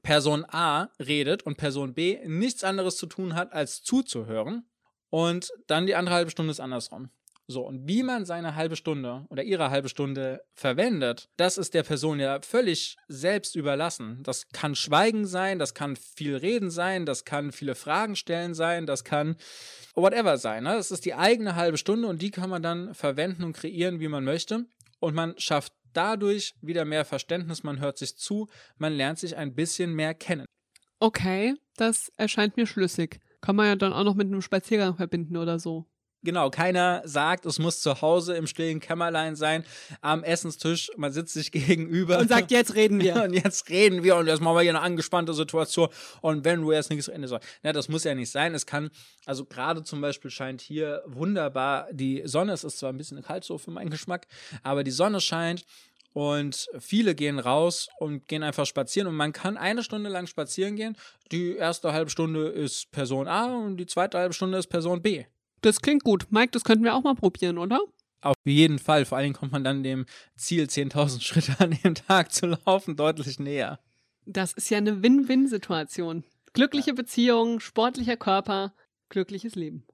Person 0.02 0.44
A 0.48 0.90
redet 0.98 1.44
und 1.44 1.56
Person 1.56 1.94
B 1.94 2.18
nichts 2.26 2.64
anderes 2.64 2.96
zu 2.96 3.06
tun 3.06 3.34
hat, 3.34 3.52
als 3.52 3.82
zuzuhören. 3.82 4.66
Und 5.08 5.52
dann 5.66 5.86
die 5.86 5.94
andere 5.94 6.16
halbe 6.16 6.30
Stunde 6.30 6.50
ist 6.50 6.60
andersrum. 6.60 7.10
So, 7.46 7.66
und 7.66 7.86
wie 7.86 8.02
man 8.02 8.24
seine 8.24 8.54
halbe 8.54 8.74
Stunde 8.74 9.26
oder 9.28 9.42
ihre 9.42 9.70
halbe 9.70 9.90
Stunde 9.90 10.42
verwendet, 10.54 11.28
das 11.36 11.58
ist 11.58 11.74
der 11.74 11.82
Person 11.82 12.18
ja 12.18 12.40
völlig 12.40 12.96
selbst 13.06 13.54
überlassen. 13.54 14.22
Das 14.22 14.48
kann 14.48 14.74
Schweigen 14.74 15.26
sein, 15.26 15.58
das 15.58 15.74
kann 15.74 15.96
viel 15.96 16.36
Reden 16.36 16.70
sein, 16.70 17.04
das 17.04 17.26
kann 17.26 17.52
viele 17.52 17.74
Fragen 17.74 18.16
stellen 18.16 18.54
sein, 18.54 18.86
das 18.86 19.04
kann 19.04 19.36
whatever 19.94 20.38
sein. 20.38 20.64
Ne? 20.64 20.70
Das 20.70 20.90
ist 20.90 21.04
die 21.04 21.14
eigene 21.14 21.54
halbe 21.54 21.76
Stunde 21.76 22.08
und 22.08 22.22
die 22.22 22.30
kann 22.30 22.48
man 22.48 22.62
dann 22.62 22.94
verwenden 22.94 23.44
und 23.44 23.52
kreieren, 23.52 24.00
wie 24.00 24.08
man 24.08 24.24
möchte. 24.24 24.64
Und 24.98 25.14
man 25.14 25.34
schafft 25.36 25.74
dadurch 25.92 26.54
wieder 26.62 26.86
mehr 26.86 27.04
Verständnis, 27.04 27.62
man 27.62 27.78
hört 27.78 27.98
sich 27.98 28.16
zu, 28.16 28.48
man 28.78 28.94
lernt 28.94 29.18
sich 29.18 29.36
ein 29.36 29.54
bisschen 29.54 29.92
mehr 29.92 30.14
kennen. 30.14 30.46
Okay, 30.98 31.54
das 31.76 32.10
erscheint 32.16 32.56
mir 32.56 32.66
schlüssig. 32.66 33.20
Kann 33.42 33.56
man 33.56 33.66
ja 33.66 33.76
dann 33.76 33.92
auch 33.92 34.04
noch 34.04 34.14
mit 34.14 34.28
einem 34.28 34.40
Spaziergang 34.40 34.96
verbinden 34.96 35.36
oder 35.36 35.58
so. 35.58 35.86
Genau, 36.24 36.48
keiner 36.48 37.02
sagt, 37.04 37.44
es 37.44 37.58
muss 37.58 37.80
zu 37.80 38.00
Hause 38.00 38.34
im 38.34 38.46
stillen 38.46 38.80
Kämmerlein 38.80 39.36
sein, 39.36 39.62
am 40.00 40.24
Essenstisch, 40.24 40.90
man 40.96 41.12
sitzt 41.12 41.34
sich 41.34 41.52
gegenüber. 41.52 42.18
Und 42.18 42.28
sagt, 42.28 42.50
jetzt 42.50 42.74
reden 42.74 43.00
wir. 43.00 43.14
und 43.24 43.34
jetzt 43.34 43.68
reden 43.68 44.02
wir 44.02 44.16
und 44.16 44.26
jetzt 44.26 44.40
machen 44.40 44.56
wir 44.56 44.62
hier 44.62 44.70
eine 44.70 44.80
angespannte 44.80 45.34
Situation. 45.34 45.88
Und 46.22 46.44
wenn 46.46 46.62
du 46.62 46.72
jetzt 46.72 46.88
nichts 46.88 47.08
Ende 47.08 47.28
sagst, 47.28 47.46
na, 47.62 47.72
das 47.72 47.88
muss 47.90 48.04
ja 48.04 48.14
nicht 48.14 48.30
sein. 48.30 48.54
Es 48.54 48.64
kann, 48.64 48.90
also 49.26 49.44
gerade 49.44 49.82
zum 49.82 50.00
Beispiel 50.00 50.30
scheint 50.30 50.62
hier 50.62 51.02
wunderbar 51.06 51.88
die 51.92 52.22
Sonne, 52.24 52.52
es 52.52 52.64
ist 52.64 52.78
zwar 52.78 52.90
ein 52.90 52.96
bisschen 52.96 53.22
kalt 53.22 53.44
so 53.44 53.58
für 53.58 53.70
meinen 53.70 53.90
Geschmack, 53.90 54.26
aber 54.62 54.82
die 54.82 54.90
Sonne 54.90 55.20
scheint 55.20 55.64
und 56.14 56.68
viele 56.78 57.14
gehen 57.14 57.38
raus 57.38 57.88
und 57.98 58.28
gehen 58.28 58.42
einfach 58.42 58.64
spazieren 58.64 59.08
und 59.08 59.16
man 59.16 59.32
kann 59.32 59.58
eine 59.58 59.82
Stunde 59.82 60.08
lang 60.08 60.26
spazieren 60.26 60.76
gehen. 60.76 60.96
Die 61.32 61.56
erste 61.56 61.92
halbe 61.92 62.10
Stunde 62.10 62.48
ist 62.48 62.90
Person 62.92 63.28
A 63.28 63.54
und 63.56 63.76
die 63.76 63.86
zweite 63.86 64.18
halbe 64.18 64.32
Stunde 64.32 64.56
ist 64.56 64.68
Person 64.68 65.02
B. 65.02 65.24
Das 65.64 65.80
klingt 65.80 66.04
gut. 66.04 66.26
Mike, 66.30 66.50
das 66.50 66.62
könnten 66.62 66.84
wir 66.84 66.94
auch 66.94 67.02
mal 67.02 67.14
probieren, 67.14 67.56
oder? 67.56 67.80
Auf 68.20 68.36
jeden 68.44 68.78
Fall. 68.78 69.06
Vor 69.06 69.16
allem 69.16 69.32
kommt 69.32 69.52
man 69.52 69.64
dann 69.64 69.82
dem 69.82 70.04
Ziel, 70.36 70.64
10.000 70.64 71.20
Schritte 71.22 71.58
an 71.58 71.74
dem 71.82 71.94
Tag 71.94 72.32
zu 72.32 72.46
laufen, 72.46 72.96
deutlich 72.96 73.38
näher. 73.38 73.80
Das 74.26 74.52
ist 74.52 74.68
ja 74.68 74.76
eine 74.76 75.02
Win-Win-Situation. 75.02 76.24
Glückliche 76.52 76.92
Beziehung, 76.92 77.60
sportlicher 77.60 78.18
Körper, 78.18 78.74
glückliches 79.08 79.54
Leben. 79.54 79.86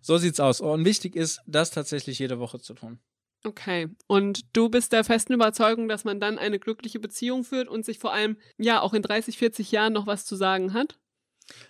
So 0.00 0.16
sieht's 0.16 0.38
aus. 0.38 0.60
Und 0.60 0.84
wichtig 0.84 1.16
ist, 1.16 1.40
das 1.44 1.72
tatsächlich 1.72 2.20
jede 2.20 2.38
Woche 2.38 2.60
zu 2.60 2.74
tun. 2.74 3.00
Okay. 3.42 3.88
Und 4.06 4.56
du 4.56 4.68
bist 4.68 4.92
der 4.92 5.02
festen 5.02 5.32
Überzeugung, 5.32 5.88
dass 5.88 6.04
man 6.04 6.20
dann 6.20 6.38
eine 6.38 6.60
glückliche 6.60 7.00
Beziehung 7.00 7.42
führt 7.42 7.66
und 7.66 7.84
sich 7.84 7.98
vor 7.98 8.12
allem, 8.12 8.36
ja, 8.58 8.80
auch 8.80 8.94
in 8.94 9.02
30, 9.02 9.38
40 9.38 9.72
Jahren 9.72 9.92
noch 9.92 10.06
was 10.06 10.24
zu 10.24 10.36
sagen 10.36 10.72
hat? 10.72 11.00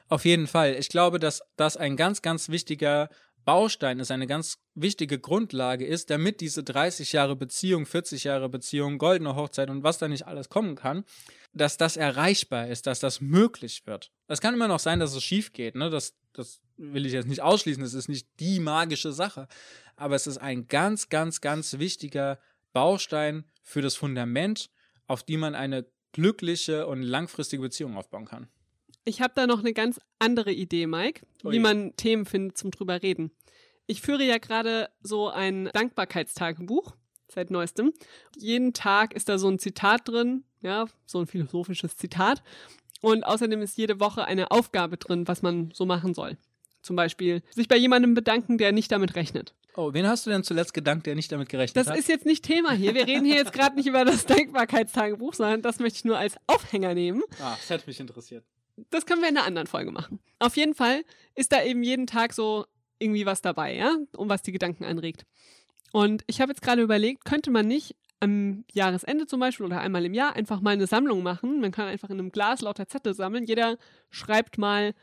Auf 0.09 0.25
jeden 0.25 0.47
Fall. 0.47 0.75
Ich 0.75 0.89
glaube, 0.89 1.19
dass 1.19 1.43
das 1.57 1.77
ein 1.77 1.97
ganz, 1.97 2.23
ganz 2.23 2.49
wichtiger 2.49 3.09
Baustein 3.45 4.01
ist, 4.01 4.11
eine 4.11 4.27
ganz 4.27 4.59
wichtige 4.75 5.19
Grundlage 5.19 5.85
ist, 5.85 6.11
damit 6.11 6.41
diese 6.41 6.63
30 6.63 7.13
Jahre 7.13 7.37
Beziehung, 7.37 7.85
40 7.85 8.25
Jahre 8.25 8.49
Beziehung, 8.49 8.99
goldene 8.99 9.37
Hochzeit 9.37 9.71
und 9.71 9.83
was 9.83 9.99
da 9.99 10.09
nicht 10.09 10.27
alles 10.27 10.49
kommen 10.49 10.77
kann, 10.77 11.05
dass 11.53 11.77
das 11.77 11.97
erreichbar 11.97 12.69
ist, 12.69 12.87
dass 12.87 13.01
das 13.01 13.21
möglich 13.21 13.87
wird. 13.87 14.11
Es 14.29 14.41
kann 14.41 14.55
immer 14.55 14.69
noch 14.69 14.79
sein, 14.79 14.99
dass 14.99 15.15
es 15.15 15.23
schief 15.23 15.53
geht, 15.53 15.75
ne? 15.75 15.91
Das, 15.91 16.15
das 16.33 16.61
will 16.77 17.07
ich 17.07 17.13
jetzt 17.13 17.29
nicht 17.29 17.43
ausschließen, 17.43 17.83
das 17.83 17.95
ist 17.95 18.09
nicht 18.09 18.27
die 18.41 18.61
magische 18.61 19.13
Sache. 19.13 19.47
Aber 19.97 20.17
es 20.17 20.27
ist 20.27 20.39
ein 20.39 20.67
ganz, 20.67 21.09
ganz, 21.09 21.41
ganz 21.41 21.79
wichtiger 21.79 22.39
Baustein 22.73 23.45
für 23.63 23.83
das 23.83 23.95
Fundament, 23.95 24.71
auf 25.07 25.23
die 25.23 25.37
man 25.37 25.55
eine 25.55 25.87
glückliche 26.13 26.87
und 26.87 27.03
langfristige 27.03 27.63
Beziehung 27.63 27.97
aufbauen 27.97 28.25
kann. 28.25 28.49
Ich 29.05 29.21
habe 29.21 29.33
da 29.37 29.47
noch 29.47 29.61
eine 29.61 29.73
ganz 29.73 30.01
andere 30.19 30.53
Idee, 30.53 30.87
Mike, 30.87 31.27
Oh 31.45 31.51
wie 31.51 31.59
man 31.59 31.95
Themen 31.97 32.25
findet 32.25 32.57
zum 32.57 32.71
drüber 32.71 33.03
reden. 33.03 33.31
Ich 33.87 34.01
führe 34.01 34.25
ja 34.25 34.39
gerade 34.39 34.89
so 35.03 35.29
ein 35.29 35.69
Dankbarkeitstagebuch 35.75 36.95
seit 37.29 37.51
neuestem. 37.51 37.93
Jeden 38.39 38.73
Tag 38.73 39.13
ist 39.15 39.29
da 39.29 39.39
so 39.39 39.49
ein 39.49 39.59
Zitat 39.59 40.09
drin, 40.09 40.45
ja, 40.63 40.87
so 41.05 41.19
ein 41.21 41.27
philosophisches 41.27 41.97
Zitat. 41.97 42.43
Und 43.03 43.25
außerdem 43.25 43.61
ist 43.61 43.77
jede 43.77 44.01
Woche 44.01 44.25
eine 44.25 44.51
Aufgabe 44.51 44.97
drin, 44.97 45.29
was 45.29 45.43
man 45.43 45.71
so 45.75 45.85
machen 45.85 46.15
soll. 46.15 46.39
Zum 46.81 46.97
Beispiel 46.97 47.43
sich 47.51 47.69
bei 47.69 47.77
jemandem 47.77 48.15
bedanken, 48.15 48.57
der 48.57 48.73
nicht 48.73 48.91
damit 48.93 49.15
rechnet. 49.17 49.55
Oh, 49.77 49.93
wen 49.93 50.07
hast 50.07 50.25
du 50.25 50.31
denn 50.31 50.45
zuletzt 50.45 50.73
gedankt, 50.73 51.07
der 51.07 51.15
nicht 51.15 51.31
damit 51.33 51.49
gerechnet 51.49 51.77
Das 51.77 51.89
hat? 51.91 51.99
ist 51.99 52.09
jetzt 52.09 52.25
nicht 52.25 52.45
Thema 52.45 52.73
hier. 52.73 52.95
Wir 52.95 53.07
reden 53.07 53.25
hier 53.27 53.35
jetzt 53.35 53.53
gerade 53.53 53.75
nicht 53.77 53.87
über 53.87 54.05
das 54.05 54.25
Dankbarkeitstagebuch, 54.27 55.35
sondern 55.35 55.61
das 55.63 55.81
möchte 55.81 55.97
ich 55.99 56.05
nur 56.05 56.17
als 56.17 56.37
Aufhänger 56.47 56.95
nehmen. 56.95 57.23
ah, 57.43 57.57
das 57.59 57.69
hätte 57.69 57.87
mich 57.87 58.01
interessiert. 58.01 58.45
Das 58.91 59.07
können 59.07 59.23
wir 59.23 59.29
in 59.29 59.37
einer 59.37 59.47
anderen 59.47 59.67
Folge 59.67 59.91
machen. 59.91 60.21
Auf 60.39 60.57
jeden 60.57 60.75
Fall 60.75 61.05
ist 61.35 61.53
da 61.53 61.63
eben 61.63 61.83
jeden 61.83 62.07
Tag 62.07 62.33
so 62.33 62.67
irgendwie 62.99 63.27
was 63.27 63.43
dabei, 63.43 63.75
ja, 63.75 63.97
um 64.17 64.29
was 64.29 64.43
die 64.43 64.53
Gedanken 64.53 64.85
anregt. 64.85 65.25
Und 65.93 66.25
ich 66.27 66.41
habe 66.41 66.53
jetzt 66.53 66.63
gerade 66.63 66.83
überlegt, 66.83 67.25
könnte 67.25 67.51
man 67.51 67.67
nicht 67.67 67.97
am 68.21 68.65
Jahresende 68.73 69.27
zum 69.27 69.41
Beispiel 69.41 69.67
oder 69.67 69.81
einmal 69.81 70.05
im 70.05 70.15
Jahr 70.15 70.35
einfach 70.35 70.61
mal 70.61 70.71
eine 70.71 70.87
Sammlung 70.87 71.23
machen? 71.23 71.61
Man 71.61 71.73
kann 71.73 71.87
einfach 71.87 72.11
in 72.11 72.19
einem 72.19 72.33
Glas 72.33 72.63
lauter 72.63 72.89
Zettel 72.89 73.15
sammeln. 73.15 73.45
Jeder 73.45 73.77
schreibt 74.11 74.59
mal 74.59 74.95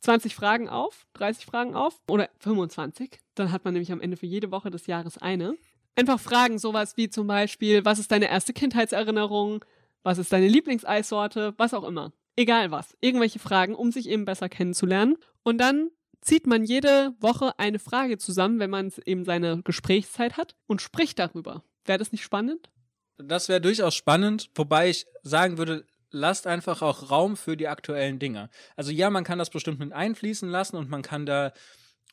20 0.00 0.34
Fragen 0.34 0.68
auf, 0.68 1.06
30 1.14 1.44
Fragen 1.46 1.74
auf 1.74 2.00
oder 2.08 2.30
25. 2.38 3.18
Dann 3.34 3.52
hat 3.52 3.64
man 3.64 3.74
nämlich 3.74 3.92
am 3.92 4.00
Ende 4.00 4.16
für 4.16 4.26
jede 4.26 4.50
Woche 4.50 4.70
des 4.70 4.86
Jahres 4.86 5.18
eine. 5.18 5.56
Einfach 5.96 6.20
Fragen, 6.20 6.58
sowas 6.58 6.96
wie 6.96 7.08
zum 7.08 7.26
Beispiel, 7.26 7.84
was 7.84 7.98
ist 7.98 8.12
deine 8.12 8.28
erste 8.28 8.52
Kindheitserinnerung? 8.52 9.64
Was 10.02 10.18
ist 10.18 10.32
deine 10.32 10.48
Lieblingseissorte? 10.48 11.54
Was 11.56 11.74
auch 11.74 11.84
immer. 11.84 12.12
Egal 12.36 12.70
was. 12.70 12.96
Irgendwelche 13.00 13.38
Fragen, 13.38 13.74
um 13.74 13.90
sich 13.90 14.08
eben 14.08 14.24
besser 14.24 14.48
kennenzulernen. 14.48 15.16
Und 15.42 15.58
dann 15.58 15.90
zieht 16.20 16.46
man 16.46 16.64
jede 16.64 17.14
Woche 17.20 17.58
eine 17.58 17.78
Frage 17.78 18.18
zusammen, 18.18 18.58
wenn 18.58 18.70
man 18.70 18.92
eben 19.04 19.24
seine 19.24 19.62
Gesprächszeit 19.62 20.36
hat 20.36 20.54
und 20.66 20.82
spricht 20.82 21.18
darüber. 21.18 21.62
Wäre 21.84 21.98
das 21.98 22.12
nicht 22.12 22.24
spannend? 22.24 22.68
Das 23.16 23.48
wäre 23.48 23.60
durchaus 23.60 23.94
spannend, 23.94 24.50
wobei 24.54 24.90
ich 24.90 25.06
sagen 25.22 25.56
würde, 25.56 25.86
lasst 26.10 26.46
einfach 26.46 26.82
auch 26.82 27.10
Raum 27.10 27.36
für 27.36 27.56
die 27.56 27.68
aktuellen 27.68 28.18
Dinge. 28.18 28.50
Also 28.74 28.90
ja, 28.90 29.08
man 29.08 29.24
kann 29.24 29.38
das 29.38 29.50
bestimmt 29.50 29.78
mit 29.78 29.92
einfließen 29.92 30.48
lassen 30.48 30.76
und 30.76 30.90
man 30.90 31.02
kann 31.02 31.26
da 31.26 31.52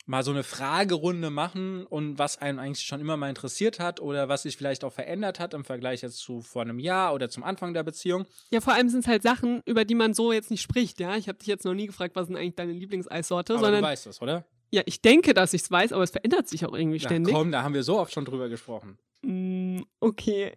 mal 0.06 0.22
so 0.22 0.30
eine 0.32 0.42
Fragerunde 0.42 1.30
machen 1.30 1.86
und 1.86 2.18
was 2.18 2.36
einen 2.38 2.58
eigentlich 2.58 2.86
schon 2.86 3.00
immer 3.00 3.16
mal 3.16 3.28
interessiert 3.30 3.80
hat 3.80 4.00
oder 4.00 4.28
was 4.28 4.42
sich 4.42 4.56
vielleicht 4.56 4.84
auch 4.84 4.92
verändert 4.92 5.40
hat 5.40 5.54
im 5.54 5.64
Vergleich 5.64 6.02
jetzt 6.02 6.18
zu 6.18 6.42
vor 6.42 6.62
einem 6.62 6.78
Jahr 6.78 7.14
oder 7.14 7.30
zum 7.30 7.42
Anfang 7.42 7.72
der 7.74 7.82
Beziehung. 7.84 8.26
Ja, 8.50 8.60
vor 8.60 8.74
allem 8.74 8.88
sind 8.90 9.00
es 9.00 9.06
halt 9.08 9.22
Sachen, 9.22 9.62
über 9.64 9.84
die 9.84 9.94
man 9.94 10.12
so 10.12 10.32
jetzt 10.32 10.50
nicht 10.50 10.60
spricht, 10.62 11.00
ja. 11.00 11.16
Ich 11.16 11.28
habe 11.28 11.38
dich 11.38 11.48
jetzt 11.48 11.64
noch 11.64 11.74
nie 11.74 11.86
gefragt, 11.86 12.16
was 12.16 12.24
ist 12.24 12.28
denn 12.28 12.36
eigentlich 12.36 12.54
deine 12.56 12.72
Lieblingseissorte, 12.72 13.54
Aber 13.54 13.60
du 13.60 13.64
sondern 13.66 13.82
weißt 13.84 14.06
das, 14.06 14.20
oder? 14.20 14.44
ja, 14.70 14.82
ich 14.86 15.00
denke, 15.00 15.32
dass 15.34 15.54
ich 15.54 15.62
es 15.62 15.70
weiß, 15.70 15.92
aber 15.92 16.02
es 16.02 16.10
verändert 16.10 16.48
sich 16.48 16.66
auch 16.66 16.74
irgendwie 16.74 16.98
Ja, 16.98 17.08
ständig. 17.08 17.32
komm, 17.34 17.50
da 17.52 17.62
haben 17.62 17.74
wir 17.74 17.82
so 17.82 17.98
oft 17.98 18.12
schon 18.12 18.24
drüber 18.26 18.48
gesprochen. 18.48 18.98
Mm, 19.22 19.80
okay. 20.00 20.52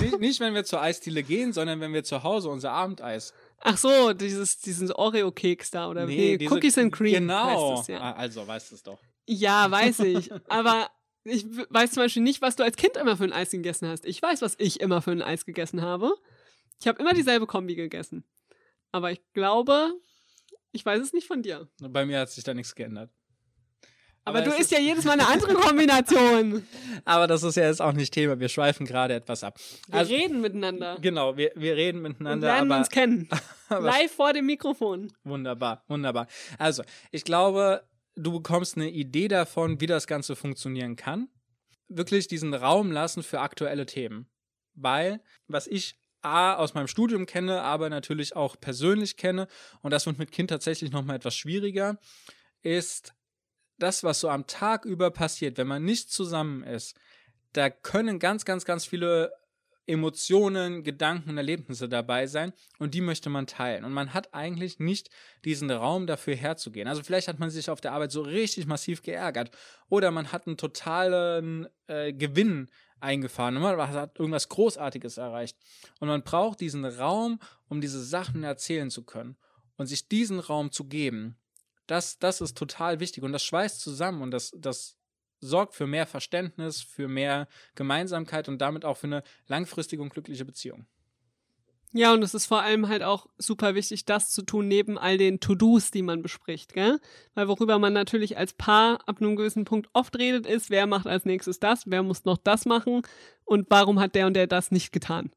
nicht, 0.00 0.18
nicht, 0.18 0.40
wenn 0.40 0.54
wir 0.54 0.64
zur 0.64 0.82
Eisdiele 0.82 1.22
gehen, 1.22 1.52
sondern 1.52 1.78
wenn 1.78 1.92
wir 1.92 2.02
zu 2.02 2.24
Hause 2.24 2.48
unser 2.48 2.72
Abendeis. 2.72 3.32
Ach 3.60 3.76
so, 3.76 4.12
dieses, 4.14 4.58
diesen 4.58 4.90
Oreo-Keks 4.92 5.70
da 5.70 5.88
oder 5.88 6.06
nee, 6.06 6.38
diese- 6.38 6.54
Cookies 6.54 6.78
and 6.78 6.92
Cream. 6.92 7.14
Genau. 7.14 7.72
Heißt 7.76 7.82
es, 7.82 7.86
ja. 7.94 8.00
Ah, 8.00 8.12
Also, 8.12 8.46
weißt 8.46 8.70
du 8.70 8.74
es 8.74 8.82
doch. 8.82 8.98
ja, 9.26 9.70
weiß 9.70 10.00
ich. 10.00 10.30
aber 10.48 10.90
ich 11.24 11.44
weiß 11.68 11.92
zum 11.92 12.02
Beispiel 12.04 12.22
nicht, 12.22 12.40
was 12.40 12.56
du 12.56 12.62
als 12.64 12.76
Kind 12.76 12.96
immer 12.96 13.16
für 13.16 13.24
ein 13.24 13.32
Eis 13.32 13.50
gegessen 13.50 13.86
hast. 13.88 14.06
Ich 14.06 14.22
weiß, 14.22 14.40
was 14.42 14.54
ich 14.58 14.80
immer 14.80 15.02
für 15.02 15.10
ein 15.12 15.20
Eis 15.22 15.44
gegessen 15.44 15.82
habe. 15.82 16.14
Ich 16.80 16.88
habe 16.88 16.98
immer 16.98 17.12
dieselbe 17.12 17.46
Kombi 17.46 17.74
gegessen. 17.74 18.24
Aber 18.92 19.12
ich 19.12 19.20
glaube, 19.34 19.92
ich 20.72 20.84
weiß 20.86 21.00
es 21.02 21.12
nicht 21.12 21.26
von 21.26 21.42
dir. 21.42 21.68
Bei 21.80 22.06
mir 22.06 22.20
hat 22.20 22.30
sich 22.30 22.42
da 22.44 22.54
nichts 22.54 22.74
geändert. 22.74 23.10
Aber, 24.24 24.42
du 24.42 24.50
isst 24.50 24.70
ja 24.70 24.78
jedes 24.78 25.04
Mal 25.04 25.12
eine 25.12 25.26
andere 25.26 25.54
Kombination. 25.54 26.66
Aber 27.04 27.26
das 27.26 27.42
ist 27.42 27.56
ja 27.56 27.66
jetzt 27.66 27.80
auch 27.80 27.92
nicht 27.92 28.12
Thema. 28.12 28.38
Wir 28.38 28.48
schweifen 28.48 28.86
gerade 28.86 29.14
etwas 29.14 29.42
ab. 29.42 29.58
Wir 29.88 29.94
Also, 29.98 30.14
reden 30.14 30.40
miteinander. 30.40 30.98
genau, 31.00 31.36
wir, 31.36 31.52
wir 31.56 31.74
reden 31.74 32.02
miteinander, 32.02 32.48
lernen 32.48 32.70
aber, 32.70 32.80
uns 32.80 32.90
kennen. 32.90 33.28
Live 33.70 34.12
vor 34.12 34.32
dem 34.32 34.46
Mikrofon. 34.46 35.10
wunderbar, 35.24 35.84
wunderbar. 35.88 36.26
Also, 36.58 36.82
ich 37.10 37.24
glaube, 37.24 37.82
du 38.14 38.32
bekommst 38.32 38.76
eine 38.76 38.90
Idee 38.90 39.28
davon, 39.28 39.80
wie 39.80 39.86
das 39.86 40.06
Ganze 40.06 40.36
funktionieren 40.36 40.96
kann. 40.96 41.28
Wirklich 41.88 42.28
diesen 42.28 42.52
Raum 42.54 42.92
lassen 42.92 43.22
für 43.22 43.40
aktuelle 43.40 43.86
Themen. 43.86 44.28
Weil, 44.74 45.20
was 45.48 45.66
ich 45.66 45.96
A, 46.22 46.54
aus 46.54 46.74
meinem 46.74 46.86
Studium 46.88 47.24
kenne, 47.24 47.62
aber 47.62 47.88
natürlich 47.88 48.36
auch 48.36 48.56
persönlich 48.60 49.16
kenne, 49.16 49.48
und 49.80 49.90
das 49.92 50.04
wird 50.06 50.18
mit 50.18 50.30
Kind 50.30 50.50
tatsächlich 50.50 50.92
nochmal 50.92 51.16
etwas 51.16 51.34
schwieriger, 51.34 51.98
ist 52.62 53.14
das, 53.82 54.04
was 54.04 54.20
so 54.20 54.28
am 54.28 54.46
Tag 54.46 54.84
über 54.84 55.10
passiert, 55.10 55.58
wenn 55.58 55.66
man 55.66 55.84
nicht 55.84 56.10
zusammen 56.10 56.62
ist, 56.62 56.96
da 57.52 57.68
können 57.70 58.18
ganz, 58.18 58.44
ganz, 58.44 58.64
ganz 58.64 58.84
viele 58.84 59.32
Emotionen, 59.86 60.84
Gedanken 60.84 61.30
und 61.30 61.36
Erlebnisse 61.36 61.88
dabei 61.88 62.28
sein 62.28 62.52
und 62.78 62.94
die 62.94 63.00
möchte 63.00 63.28
man 63.28 63.48
teilen. 63.48 63.84
Und 63.84 63.92
man 63.92 64.14
hat 64.14 64.32
eigentlich 64.34 64.78
nicht 64.78 65.10
diesen 65.44 65.70
Raum 65.70 66.06
dafür 66.06 66.36
herzugehen. 66.36 66.86
Also 66.86 67.02
vielleicht 67.02 67.26
hat 67.26 67.40
man 67.40 67.50
sich 67.50 67.68
auf 67.70 67.80
der 67.80 67.92
Arbeit 67.92 68.12
so 68.12 68.22
richtig 68.22 68.66
massiv 68.66 69.02
geärgert 69.02 69.50
oder 69.88 70.12
man 70.12 70.30
hat 70.30 70.46
einen 70.46 70.56
totalen 70.56 71.66
äh, 71.88 72.12
Gewinn 72.12 72.70
eingefahren 73.00 73.56
und 73.56 73.62
man 73.62 73.92
hat 73.92 74.18
irgendwas 74.18 74.48
Großartiges 74.48 75.16
erreicht. 75.16 75.56
Und 75.98 76.08
man 76.08 76.22
braucht 76.22 76.60
diesen 76.60 76.84
Raum, 76.84 77.40
um 77.68 77.80
diese 77.80 78.02
Sachen 78.02 78.44
erzählen 78.44 78.90
zu 78.90 79.04
können 79.04 79.36
und 79.76 79.86
sich 79.86 80.06
diesen 80.08 80.38
Raum 80.38 80.70
zu 80.70 80.84
geben. 80.84 81.36
Das, 81.90 82.18
das 82.18 82.40
ist 82.40 82.56
total 82.56 83.00
wichtig 83.00 83.24
und 83.24 83.32
das 83.32 83.42
schweißt 83.42 83.80
zusammen 83.80 84.22
und 84.22 84.30
das, 84.30 84.52
das 84.56 84.96
sorgt 85.40 85.74
für 85.74 85.86
mehr 85.86 86.06
Verständnis, 86.06 86.82
für 86.82 87.08
mehr 87.08 87.48
Gemeinsamkeit 87.74 88.48
und 88.48 88.58
damit 88.58 88.84
auch 88.84 88.96
für 88.96 89.08
eine 89.08 89.22
langfristige 89.48 90.00
und 90.02 90.10
glückliche 90.10 90.44
Beziehung. 90.44 90.86
Ja, 91.92 92.12
und 92.12 92.22
es 92.22 92.34
ist 92.34 92.46
vor 92.46 92.62
allem 92.62 92.86
halt 92.88 93.02
auch 93.02 93.26
super 93.38 93.74
wichtig, 93.74 94.04
das 94.04 94.30
zu 94.30 94.42
tun, 94.42 94.68
neben 94.68 94.96
all 94.96 95.18
den 95.18 95.40
To-Dos, 95.40 95.90
die 95.90 96.02
man 96.02 96.22
bespricht, 96.22 96.72
gell? 96.74 97.00
Weil 97.34 97.48
worüber 97.48 97.80
man 97.80 97.92
natürlich 97.92 98.38
als 98.38 98.52
Paar 98.52 99.00
ab 99.08 99.20
einem 99.20 99.34
gewissen 99.34 99.64
Punkt 99.64 99.90
oft 99.92 100.16
redet, 100.16 100.46
ist, 100.46 100.70
wer 100.70 100.86
macht 100.86 101.08
als 101.08 101.24
nächstes 101.24 101.58
das, 101.58 101.90
wer 101.90 102.04
muss 102.04 102.24
noch 102.24 102.38
das 102.38 102.66
machen 102.66 103.02
und 103.44 103.66
warum 103.70 103.98
hat 103.98 104.14
der 104.14 104.28
und 104.28 104.34
der 104.34 104.46
das 104.46 104.70
nicht 104.70 104.92
getan. 104.92 105.32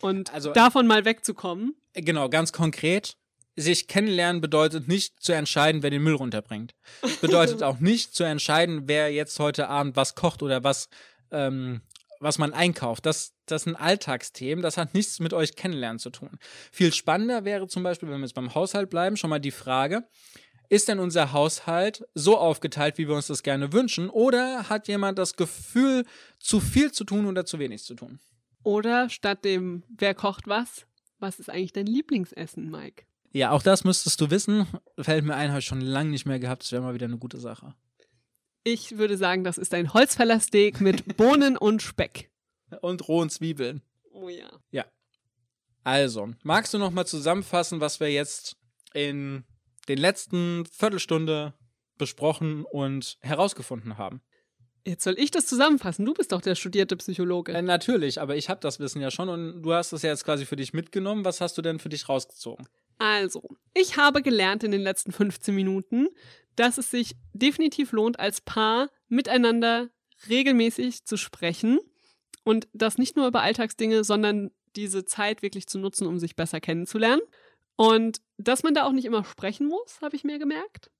Und 0.00 0.32
Also- 0.32 0.52
davon 0.52 0.86
mal 0.86 1.04
wegzukommen, 1.04 1.76
Genau, 1.94 2.30
ganz 2.30 2.52
konkret. 2.54 3.18
Sich 3.56 3.86
kennenlernen 3.86 4.40
bedeutet 4.40 4.88
nicht 4.88 5.22
zu 5.22 5.32
entscheiden, 5.32 5.82
wer 5.82 5.90
den 5.90 6.02
Müll 6.02 6.14
runterbringt. 6.14 6.74
Bedeutet 7.20 7.62
auch 7.62 7.80
nicht 7.80 8.14
zu 8.14 8.24
entscheiden, 8.24 8.84
wer 8.86 9.12
jetzt 9.12 9.38
heute 9.38 9.68
Abend 9.68 9.96
was 9.96 10.14
kocht 10.14 10.42
oder 10.42 10.64
was, 10.64 10.88
ähm, 11.30 11.82
was 12.20 12.38
man 12.38 12.52
einkauft. 12.52 13.04
Das, 13.06 13.34
das 13.46 13.64
sind 13.64 13.76
Alltagsthemen, 13.76 14.62
das 14.62 14.76
hat 14.76 14.94
nichts 14.94 15.20
mit 15.20 15.34
euch 15.34 15.56
kennenlernen 15.56 15.98
zu 15.98 16.10
tun. 16.10 16.38
Viel 16.70 16.92
spannender 16.92 17.44
wäre 17.44 17.66
zum 17.68 17.82
Beispiel, 17.82 18.08
wenn 18.08 18.18
wir 18.18 18.26
jetzt 18.26 18.34
beim 18.34 18.54
Haushalt 18.54 18.90
bleiben, 18.90 19.16
schon 19.16 19.30
mal 19.30 19.40
die 19.40 19.50
Frage, 19.50 20.08
ist 20.68 20.88
denn 20.88 20.98
unser 20.98 21.32
Haushalt 21.32 22.04
so 22.14 22.38
aufgeteilt, 22.38 22.96
wie 22.96 23.06
wir 23.06 23.14
uns 23.14 23.26
das 23.26 23.42
gerne 23.42 23.72
wünschen? 23.74 24.08
Oder 24.08 24.70
hat 24.70 24.88
jemand 24.88 25.18
das 25.18 25.36
Gefühl, 25.36 26.06
zu 26.38 26.60
viel 26.60 26.92
zu 26.92 27.04
tun 27.04 27.26
oder 27.26 27.44
zu 27.44 27.58
wenig 27.58 27.84
zu 27.84 27.94
tun? 27.94 28.20
oder 28.62 29.08
statt 29.08 29.44
dem, 29.44 29.82
wer 29.88 30.14
kocht 30.14 30.46
was, 30.46 30.86
was 31.18 31.38
ist 31.38 31.50
eigentlich 31.50 31.72
dein 31.72 31.86
Lieblingsessen, 31.86 32.70
Mike? 32.70 33.04
Ja, 33.32 33.50
auch 33.50 33.62
das 33.62 33.84
müsstest 33.84 34.20
du 34.20 34.30
wissen. 34.30 34.66
Fällt 34.98 35.24
mir 35.24 35.34
ein, 35.34 35.50
habe 35.50 35.60
ich 35.60 35.66
schon 35.66 35.80
lange 35.80 36.10
nicht 36.10 36.26
mehr 36.26 36.38
gehabt. 36.38 36.62
Das 36.62 36.72
wäre 36.72 36.82
mal 36.82 36.94
wieder 36.94 37.06
eine 37.06 37.18
gute 37.18 37.40
Sache. 37.40 37.74
Ich 38.64 38.98
würde 38.98 39.16
sagen, 39.16 39.42
das 39.42 39.58
ist 39.58 39.74
ein 39.74 39.92
Holzfällersteak 39.92 40.80
mit 40.80 41.16
Bohnen 41.16 41.56
und 41.56 41.82
Speck. 41.82 42.30
Und 42.80 43.08
rohen 43.08 43.30
Zwiebeln. 43.30 43.82
Oh 44.12 44.28
ja. 44.28 44.50
Ja. 44.70 44.84
Also, 45.82 46.30
magst 46.42 46.72
du 46.72 46.78
noch 46.78 46.90
mal 46.90 47.06
zusammenfassen, 47.06 47.80
was 47.80 48.00
wir 48.00 48.10
jetzt 48.10 48.56
in 48.94 49.44
den 49.88 49.98
letzten 49.98 50.64
Viertelstunde 50.66 51.54
besprochen 51.98 52.64
und 52.64 53.18
herausgefunden 53.20 53.98
haben? 53.98 54.22
Jetzt 54.84 55.04
soll 55.04 55.18
ich 55.18 55.30
das 55.30 55.46
zusammenfassen. 55.46 56.04
Du 56.04 56.12
bist 56.12 56.32
doch 56.32 56.40
der 56.40 56.54
studierte 56.54 56.96
Psychologe. 56.96 57.52
Äh, 57.52 57.62
natürlich, 57.62 58.20
aber 58.20 58.36
ich 58.36 58.48
habe 58.48 58.60
das 58.60 58.80
Wissen 58.80 59.00
ja 59.00 59.10
schon 59.10 59.28
und 59.28 59.62
du 59.62 59.72
hast 59.72 59.92
es 59.92 60.02
ja 60.02 60.10
jetzt 60.10 60.24
quasi 60.24 60.44
für 60.44 60.56
dich 60.56 60.72
mitgenommen. 60.72 61.24
Was 61.24 61.40
hast 61.40 61.56
du 61.56 61.62
denn 61.62 61.78
für 61.78 61.88
dich 61.88 62.08
rausgezogen? 62.08 62.66
Also, 62.98 63.42
ich 63.74 63.96
habe 63.96 64.22
gelernt 64.22 64.64
in 64.64 64.70
den 64.70 64.80
letzten 64.80 65.12
15 65.12 65.54
Minuten, 65.54 66.08
dass 66.56 66.78
es 66.78 66.90
sich 66.90 67.16
definitiv 67.32 67.92
lohnt, 67.92 68.20
als 68.20 68.40
Paar 68.40 68.90
miteinander 69.08 69.88
regelmäßig 70.28 71.04
zu 71.04 71.16
sprechen 71.16 71.80
und 72.44 72.68
das 72.72 72.98
nicht 72.98 73.16
nur 73.16 73.26
über 73.26 73.42
Alltagsdinge, 73.42 74.04
sondern 74.04 74.50
diese 74.76 75.04
Zeit 75.04 75.42
wirklich 75.42 75.66
zu 75.66 75.78
nutzen, 75.78 76.06
um 76.06 76.18
sich 76.18 76.36
besser 76.36 76.60
kennenzulernen. 76.60 77.22
Und 77.76 78.20
dass 78.38 78.62
man 78.62 78.74
da 78.74 78.84
auch 78.84 78.92
nicht 78.92 79.04
immer 79.04 79.24
sprechen 79.24 79.66
muss, 79.66 80.00
habe 80.00 80.16
ich 80.16 80.24
mir 80.24 80.38
gemerkt 80.38 80.90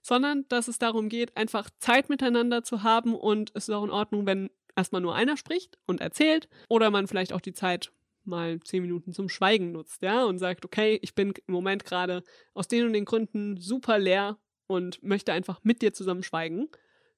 sondern 0.00 0.46
dass 0.48 0.68
es 0.68 0.78
darum 0.78 1.08
geht, 1.08 1.36
einfach 1.36 1.68
Zeit 1.78 2.08
miteinander 2.08 2.64
zu 2.64 2.82
haben 2.82 3.14
und 3.14 3.50
es 3.54 3.68
ist 3.68 3.74
auch 3.74 3.84
in 3.84 3.90
Ordnung, 3.90 4.26
wenn 4.26 4.50
erstmal 4.76 5.02
nur 5.02 5.14
einer 5.14 5.36
spricht 5.36 5.78
und 5.86 6.00
erzählt 6.00 6.48
oder 6.68 6.90
man 6.90 7.08
vielleicht 7.08 7.32
auch 7.32 7.40
die 7.40 7.52
Zeit 7.52 7.92
mal 8.26 8.60
zehn 8.60 8.82
Minuten 8.82 9.12
zum 9.12 9.28
Schweigen 9.28 9.72
nutzt, 9.72 10.02
ja, 10.02 10.24
und 10.24 10.38
sagt, 10.38 10.64
okay, 10.64 10.98
ich 11.02 11.14
bin 11.14 11.32
im 11.46 11.54
Moment 11.54 11.84
gerade 11.84 12.22
aus 12.54 12.68
den 12.68 12.86
und 12.86 12.92
den 12.92 13.04
Gründen 13.04 13.56
super 13.58 13.98
leer 13.98 14.38
und 14.66 15.02
möchte 15.02 15.32
einfach 15.32 15.60
mit 15.62 15.82
dir 15.82 15.92
zusammen 15.92 16.22
schweigen. 16.22 16.68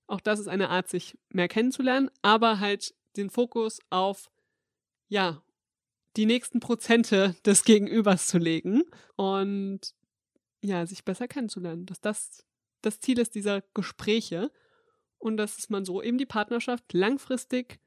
Auch 0.07 0.21
das 0.21 0.41
ist 0.41 0.49
eine 0.49 0.69
Art, 0.71 0.89
sich 0.89 1.19
mehr 1.31 1.49
kennenzulernen, 1.49 2.11
aber 2.23 2.61
halt 2.61 2.95
den 3.17 3.31
Fokus 3.31 3.81
auf, 3.91 4.31
ja, 5.09 5.43
die 6.17 6.27
nächsten 6.27 6.61
Prozente 6.61 7.35
des 7.47 7.65
Gegenübers 7.65 8.27
zu 8.27 8.39
legen 8.39 8.83
und 9.17 9.81
ja, 10.63 10.87
sich 10.87 11.05
besser 11.05 11.29
kennenzulernen. 11.29 11.87
Dass 11.87 12.01
das 12.01 12.45
das 12.85 13.01
Ziel 13.01 13.19
ist 13.19 13.35
dieser 13.35 13.63
Gespräche 13.75 14.51
und 15.19 15.37
dass 15.37 15.71
man 15.71 15.85
so 15.85 16.03
eben 16.03 16.19
die 16.19 16.27
Partnerschaft 16.27 16.93
langfristig 16.93 17.81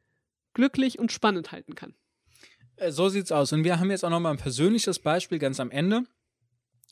glücklich 0.53 0.97
und 0.97 1.11
spannend 1.11 1.51
halten 1.51 1.75
kann. 1.75 1.93
Äh, 2.77 2.91
so 2.91 3.09
sieht's 3.09 3.31
aus. 3.31 3.51
Und 3.51 3.63
wir 3.63 3.79
haben 3.79 3.91
jetzt 3.91 4.05
auch 4.05 4.09
noch 4.09 4.19
mal 4.19 4.31
ein 4.31 4.37
persönliches 4.37 4.99
Beispiel 4.99 5.39
ganz 5.39 5.59
am 5.59 5.71
Ende. 5.71 6.03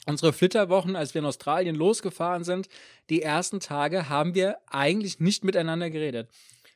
Unsere 0.08 0.34
Flitterwochen, 0.34 0.96
als 0.96 1.13
wir 1.13 1.20
in 1.20 1.25
Australien 1.25 1.75
losgefahren 1.75 2.44
sind, 2.44 2.68
die 3.10 3.24
ersten 3.24 3.60
Tage 3.60 4.08
haben 4.10 4.36
wir 4.36 4.58
eigentlich 4.68 5.20
nicht 5.20 5.44
miteinander 5.44 5.89
geredet. 5.89 6.30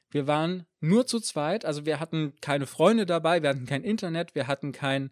Wir 0.10 0.26
waren 0.26 0.66
nur 0.80 1.06
zu 1.06 1.20
zweit, 1.20 1.66
also 1.66 1.86
wir 1.86 2.00
hatten 2.00 2.34
keine 2.42 2.66
Freunde 2.66 3.06
dabei, 3.06 3.44
wir 3.44 3.50
hatten 3.50 3.68
kein 3.68 3.84
Internet, 3.84 4.34
wir 4.34 4.48
hatten 4.48 4.72
keinen 4.72 5.12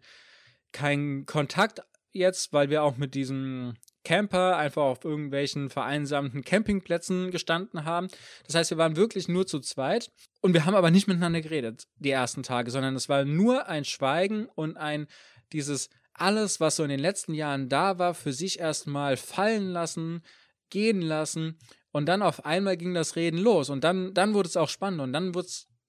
kein 0.72 1.26
Kontakt 1.26 1.82
jetzt, 2.10 2.52
weil 2.52 2.70
wir 2.70 2.82
auch 2.82 2.96
mit 2.96 3.14
diesem 3.14 3.74
Camper 4.08 4.56
einfach 4.56 4.84
auf 4.84 5.04
irgendwelchen 5.04 5.68
vereinsamten 5.68 6.42
Campingplätzen 6.42 7.30
gestanden 7.30 7.84
haben. 7.84 8.08
Das 8.46 8.54
heißt, 8.54 8.70
wir 8.70 8.78
waren 8.78 8.96
wirklich 8.96 9.28
nur 9.28 9.46
zu 9.46 9.60
zweit 9.60 10.10
und 10.40 10.54
wir 10.54 10.64
haben 10.64 10.74
aber 10.74 10.90
nicht 10.90 11.08
miteinander 11.08 11.42
geredet 11.42 11.88
die 11.96 12.08
ersten 12.08 12.42
Tage, 12.42 12.70
sondern 12.70 12.96
es 12.96 13.10
war 13.10 13.26
nur 13.26 13.68
ein 13.68 13.84
Schweigen 13.84 14.46
und 14.46 14.78
ein 14.78 15.08
dieses 15.52 15.90
alles, 16.14 16.58
was 16.58 16.76
so 16.76 16.84
in 16.84 16.88
den 16.88 17.00
letzten 17.00 17.34
Jahren 17.34 17.68
da 17.68 17.98
war, 17.98 18.14
für 18.14 18.32
sich 18.32 18.58
erstmal 18.58 19.18
fallen 19.18 19.68
lassen, 19.72 20.22
gehen 20.70 21.02
lassen 21.02 21.58
und 21.92 22.06
dann 22.06 22.22
auf 22.22 22.46
einmal 22.46 22.78
ging 22.78 22.94
das 22.94 23.14
Reden 23.14 23.36
los 23.36 23.68
und 23.68 23.84
dann, 23.84 24.14
dann 24.14 24.32
wurde 24.32 24.48
es 24.48 24.56
auch 24.56 24.70
spannend 24.70 25.02
und 25.02 25.12
dann 25.12 25.34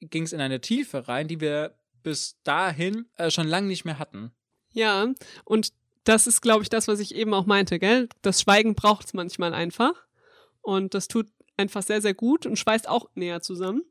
ging 0.01 0.23
es 0.23 0.33
in 0.33 0.41
eine 0.41 0.59
Tiefe 0.59 1.07
rein, 1.07 1.29
die 1.29 1.39
wir 1.39 1.73
bis 2.03 2.37
dahin 2.43 3.05
äh, 3.15 3.31
schon 3.31 3.47
lange 3.47 3.67
nicht 3.67 3.85
mehr 3.85 3.97
hatten. 3.97 4.33
Ja, 4.73 5.07
und 5.45 5.71
das 6.03 6.27
ist, 6.27 6.41
glaube 6.41 6.63
ich, 6.63 6.69
das, 6.69 6.87
was 6.87 6.99
ich 6.99 7.15
eben 7.15 7.33
auch 7.33 7.45
meinte, 7.45 7.79
gell? 7.79 8.09
Das 8.21 8.41
Schweigen 8.41 8.75
braucht 8.75 9.05
es 9.05 9.13
manchmal 9.13 9.53
einfach. 9.53 9.93
Und 10.61 10.93
das 10.93 11.07
tut 11.07 11.27
einfach 11.57 11.83
sehr, 11.83 12.01
sehr 12.01 12.13
gut 12.13 12.45
und 12.45 12.57
schweißt 12.57 12.87
auch 12.87 13.09
näher 13.15 13.41
zusammen 13.41 13.83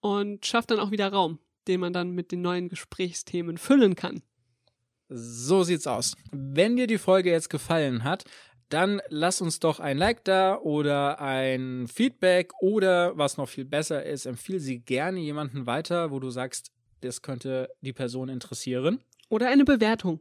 und 0.00 0.46
schafft 0.46 0.70
dann 0.70 0.80
auch 0.80 0.90
wieder 0.90 1.08
Raum, 1.08 1.38
den 1.66 1.80
man 1.80 1.92
dann 1.92 2.10
mit 2.10 2.32
den 2.32 2.42
neuen 2.42 2.68
Gesprächsthemen 2.68 3.58
füllen 3.58 3.94
kann. 3.94 4.22
So 5.08 5.62
sieht's 5.64 5.86
aus. 5.86 6.16
Wenn 6.30 6.76
dir 6.76 6.86
die 6.86 6.98
Folge 6.98 7.30
jetzt 7.30 7.50
gefallen 7.50 8.04
hat, 8.04 8.24
dann 8.68 9.00
lass 9.08 9.40
uns 9.40 9.60
doch 9.60 9.80
ein 9.80 9.98
Like 9.98 10.24
da 10.24 10.56
oder 10.58 11.20
ein 11.20 11.86
Feedback 11.86 12.52
oder 12.60 13.16
was 13.16 13.36
noch 13.36 13.48
viel 13.48 13.64
besser 13.64 14.04
ist, 14.04 14.26
empfehle 14.26 14.60
sie 14.60 14.80
gerne 14.80 15.20
jemanden 15.20 15.66
weiter, 15.66 16.10
wo 16.10 16.18
du 16.18 16.30
sagst, 16.30 16.72
das 17.00 17.22
könnte 17.22 17.68
die 17.82 17.92
Person 17.92 18.28
interessieren. 18.28 19.00
Oder 19.28 19.48
eine 19.48 19.64
Bewertung. 19.64 20.20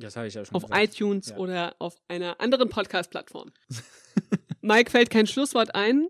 Das 0.00 0.16
habe 0.16 0.26
ich 0.26 0.34
ja 0.34 0.44
schon 0.44 0.54
Auf 0.54 0.62
gesagt. 0.64 0.82
iTunes 0.82 1.28
Ja. 1.28 1.36
oder 1.36 1.74
auf 1.78 1.96
einer 2.08 2.40
anderen 2.40 2.68
Podcast-Plattform. 2.68 3.52
Mike 4.62 4.90
fällt 4.90 5.10
kein 5.10 5.26
Schlusswort 5.26 5.74
ein. 5.74 6.08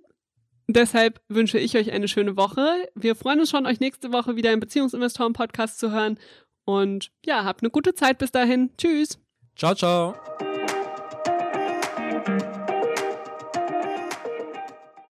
Deshalb 0.69 1.21
wünsche 1.29 1.59
ich 1.59 1.77
euch 1.77 1.91
eine 1.93 2.07
schöne 2.09 2.37
Woche. 2.37 2.89
Wir 2.95 3.17
freuen 3.17 3.41
uns 3.41 3.51
schon, 3.51 3.67
euch 3.67 3.81
nächste 3.81 4.13
Woche 4.13 4.37
wieder 4.37 4.53
im 4.53 4.61
Beziehungsinvestoren-Podcast 4.61 5.79
zu 5.79 5.91
hören. 5.91 6.19
Und 6.65 7.11
ja, 7.27 7.45
habt 7.45 7.63
eine 7.63 7.71
gute 7.71 7.95
Zeit 7.95 8.19
bis 8.19 8.31
dahin. 8.31 8.71
Tschüss. 8.79 9.19
Ciao, 9.57 9.75
ciao. 9.75 10.50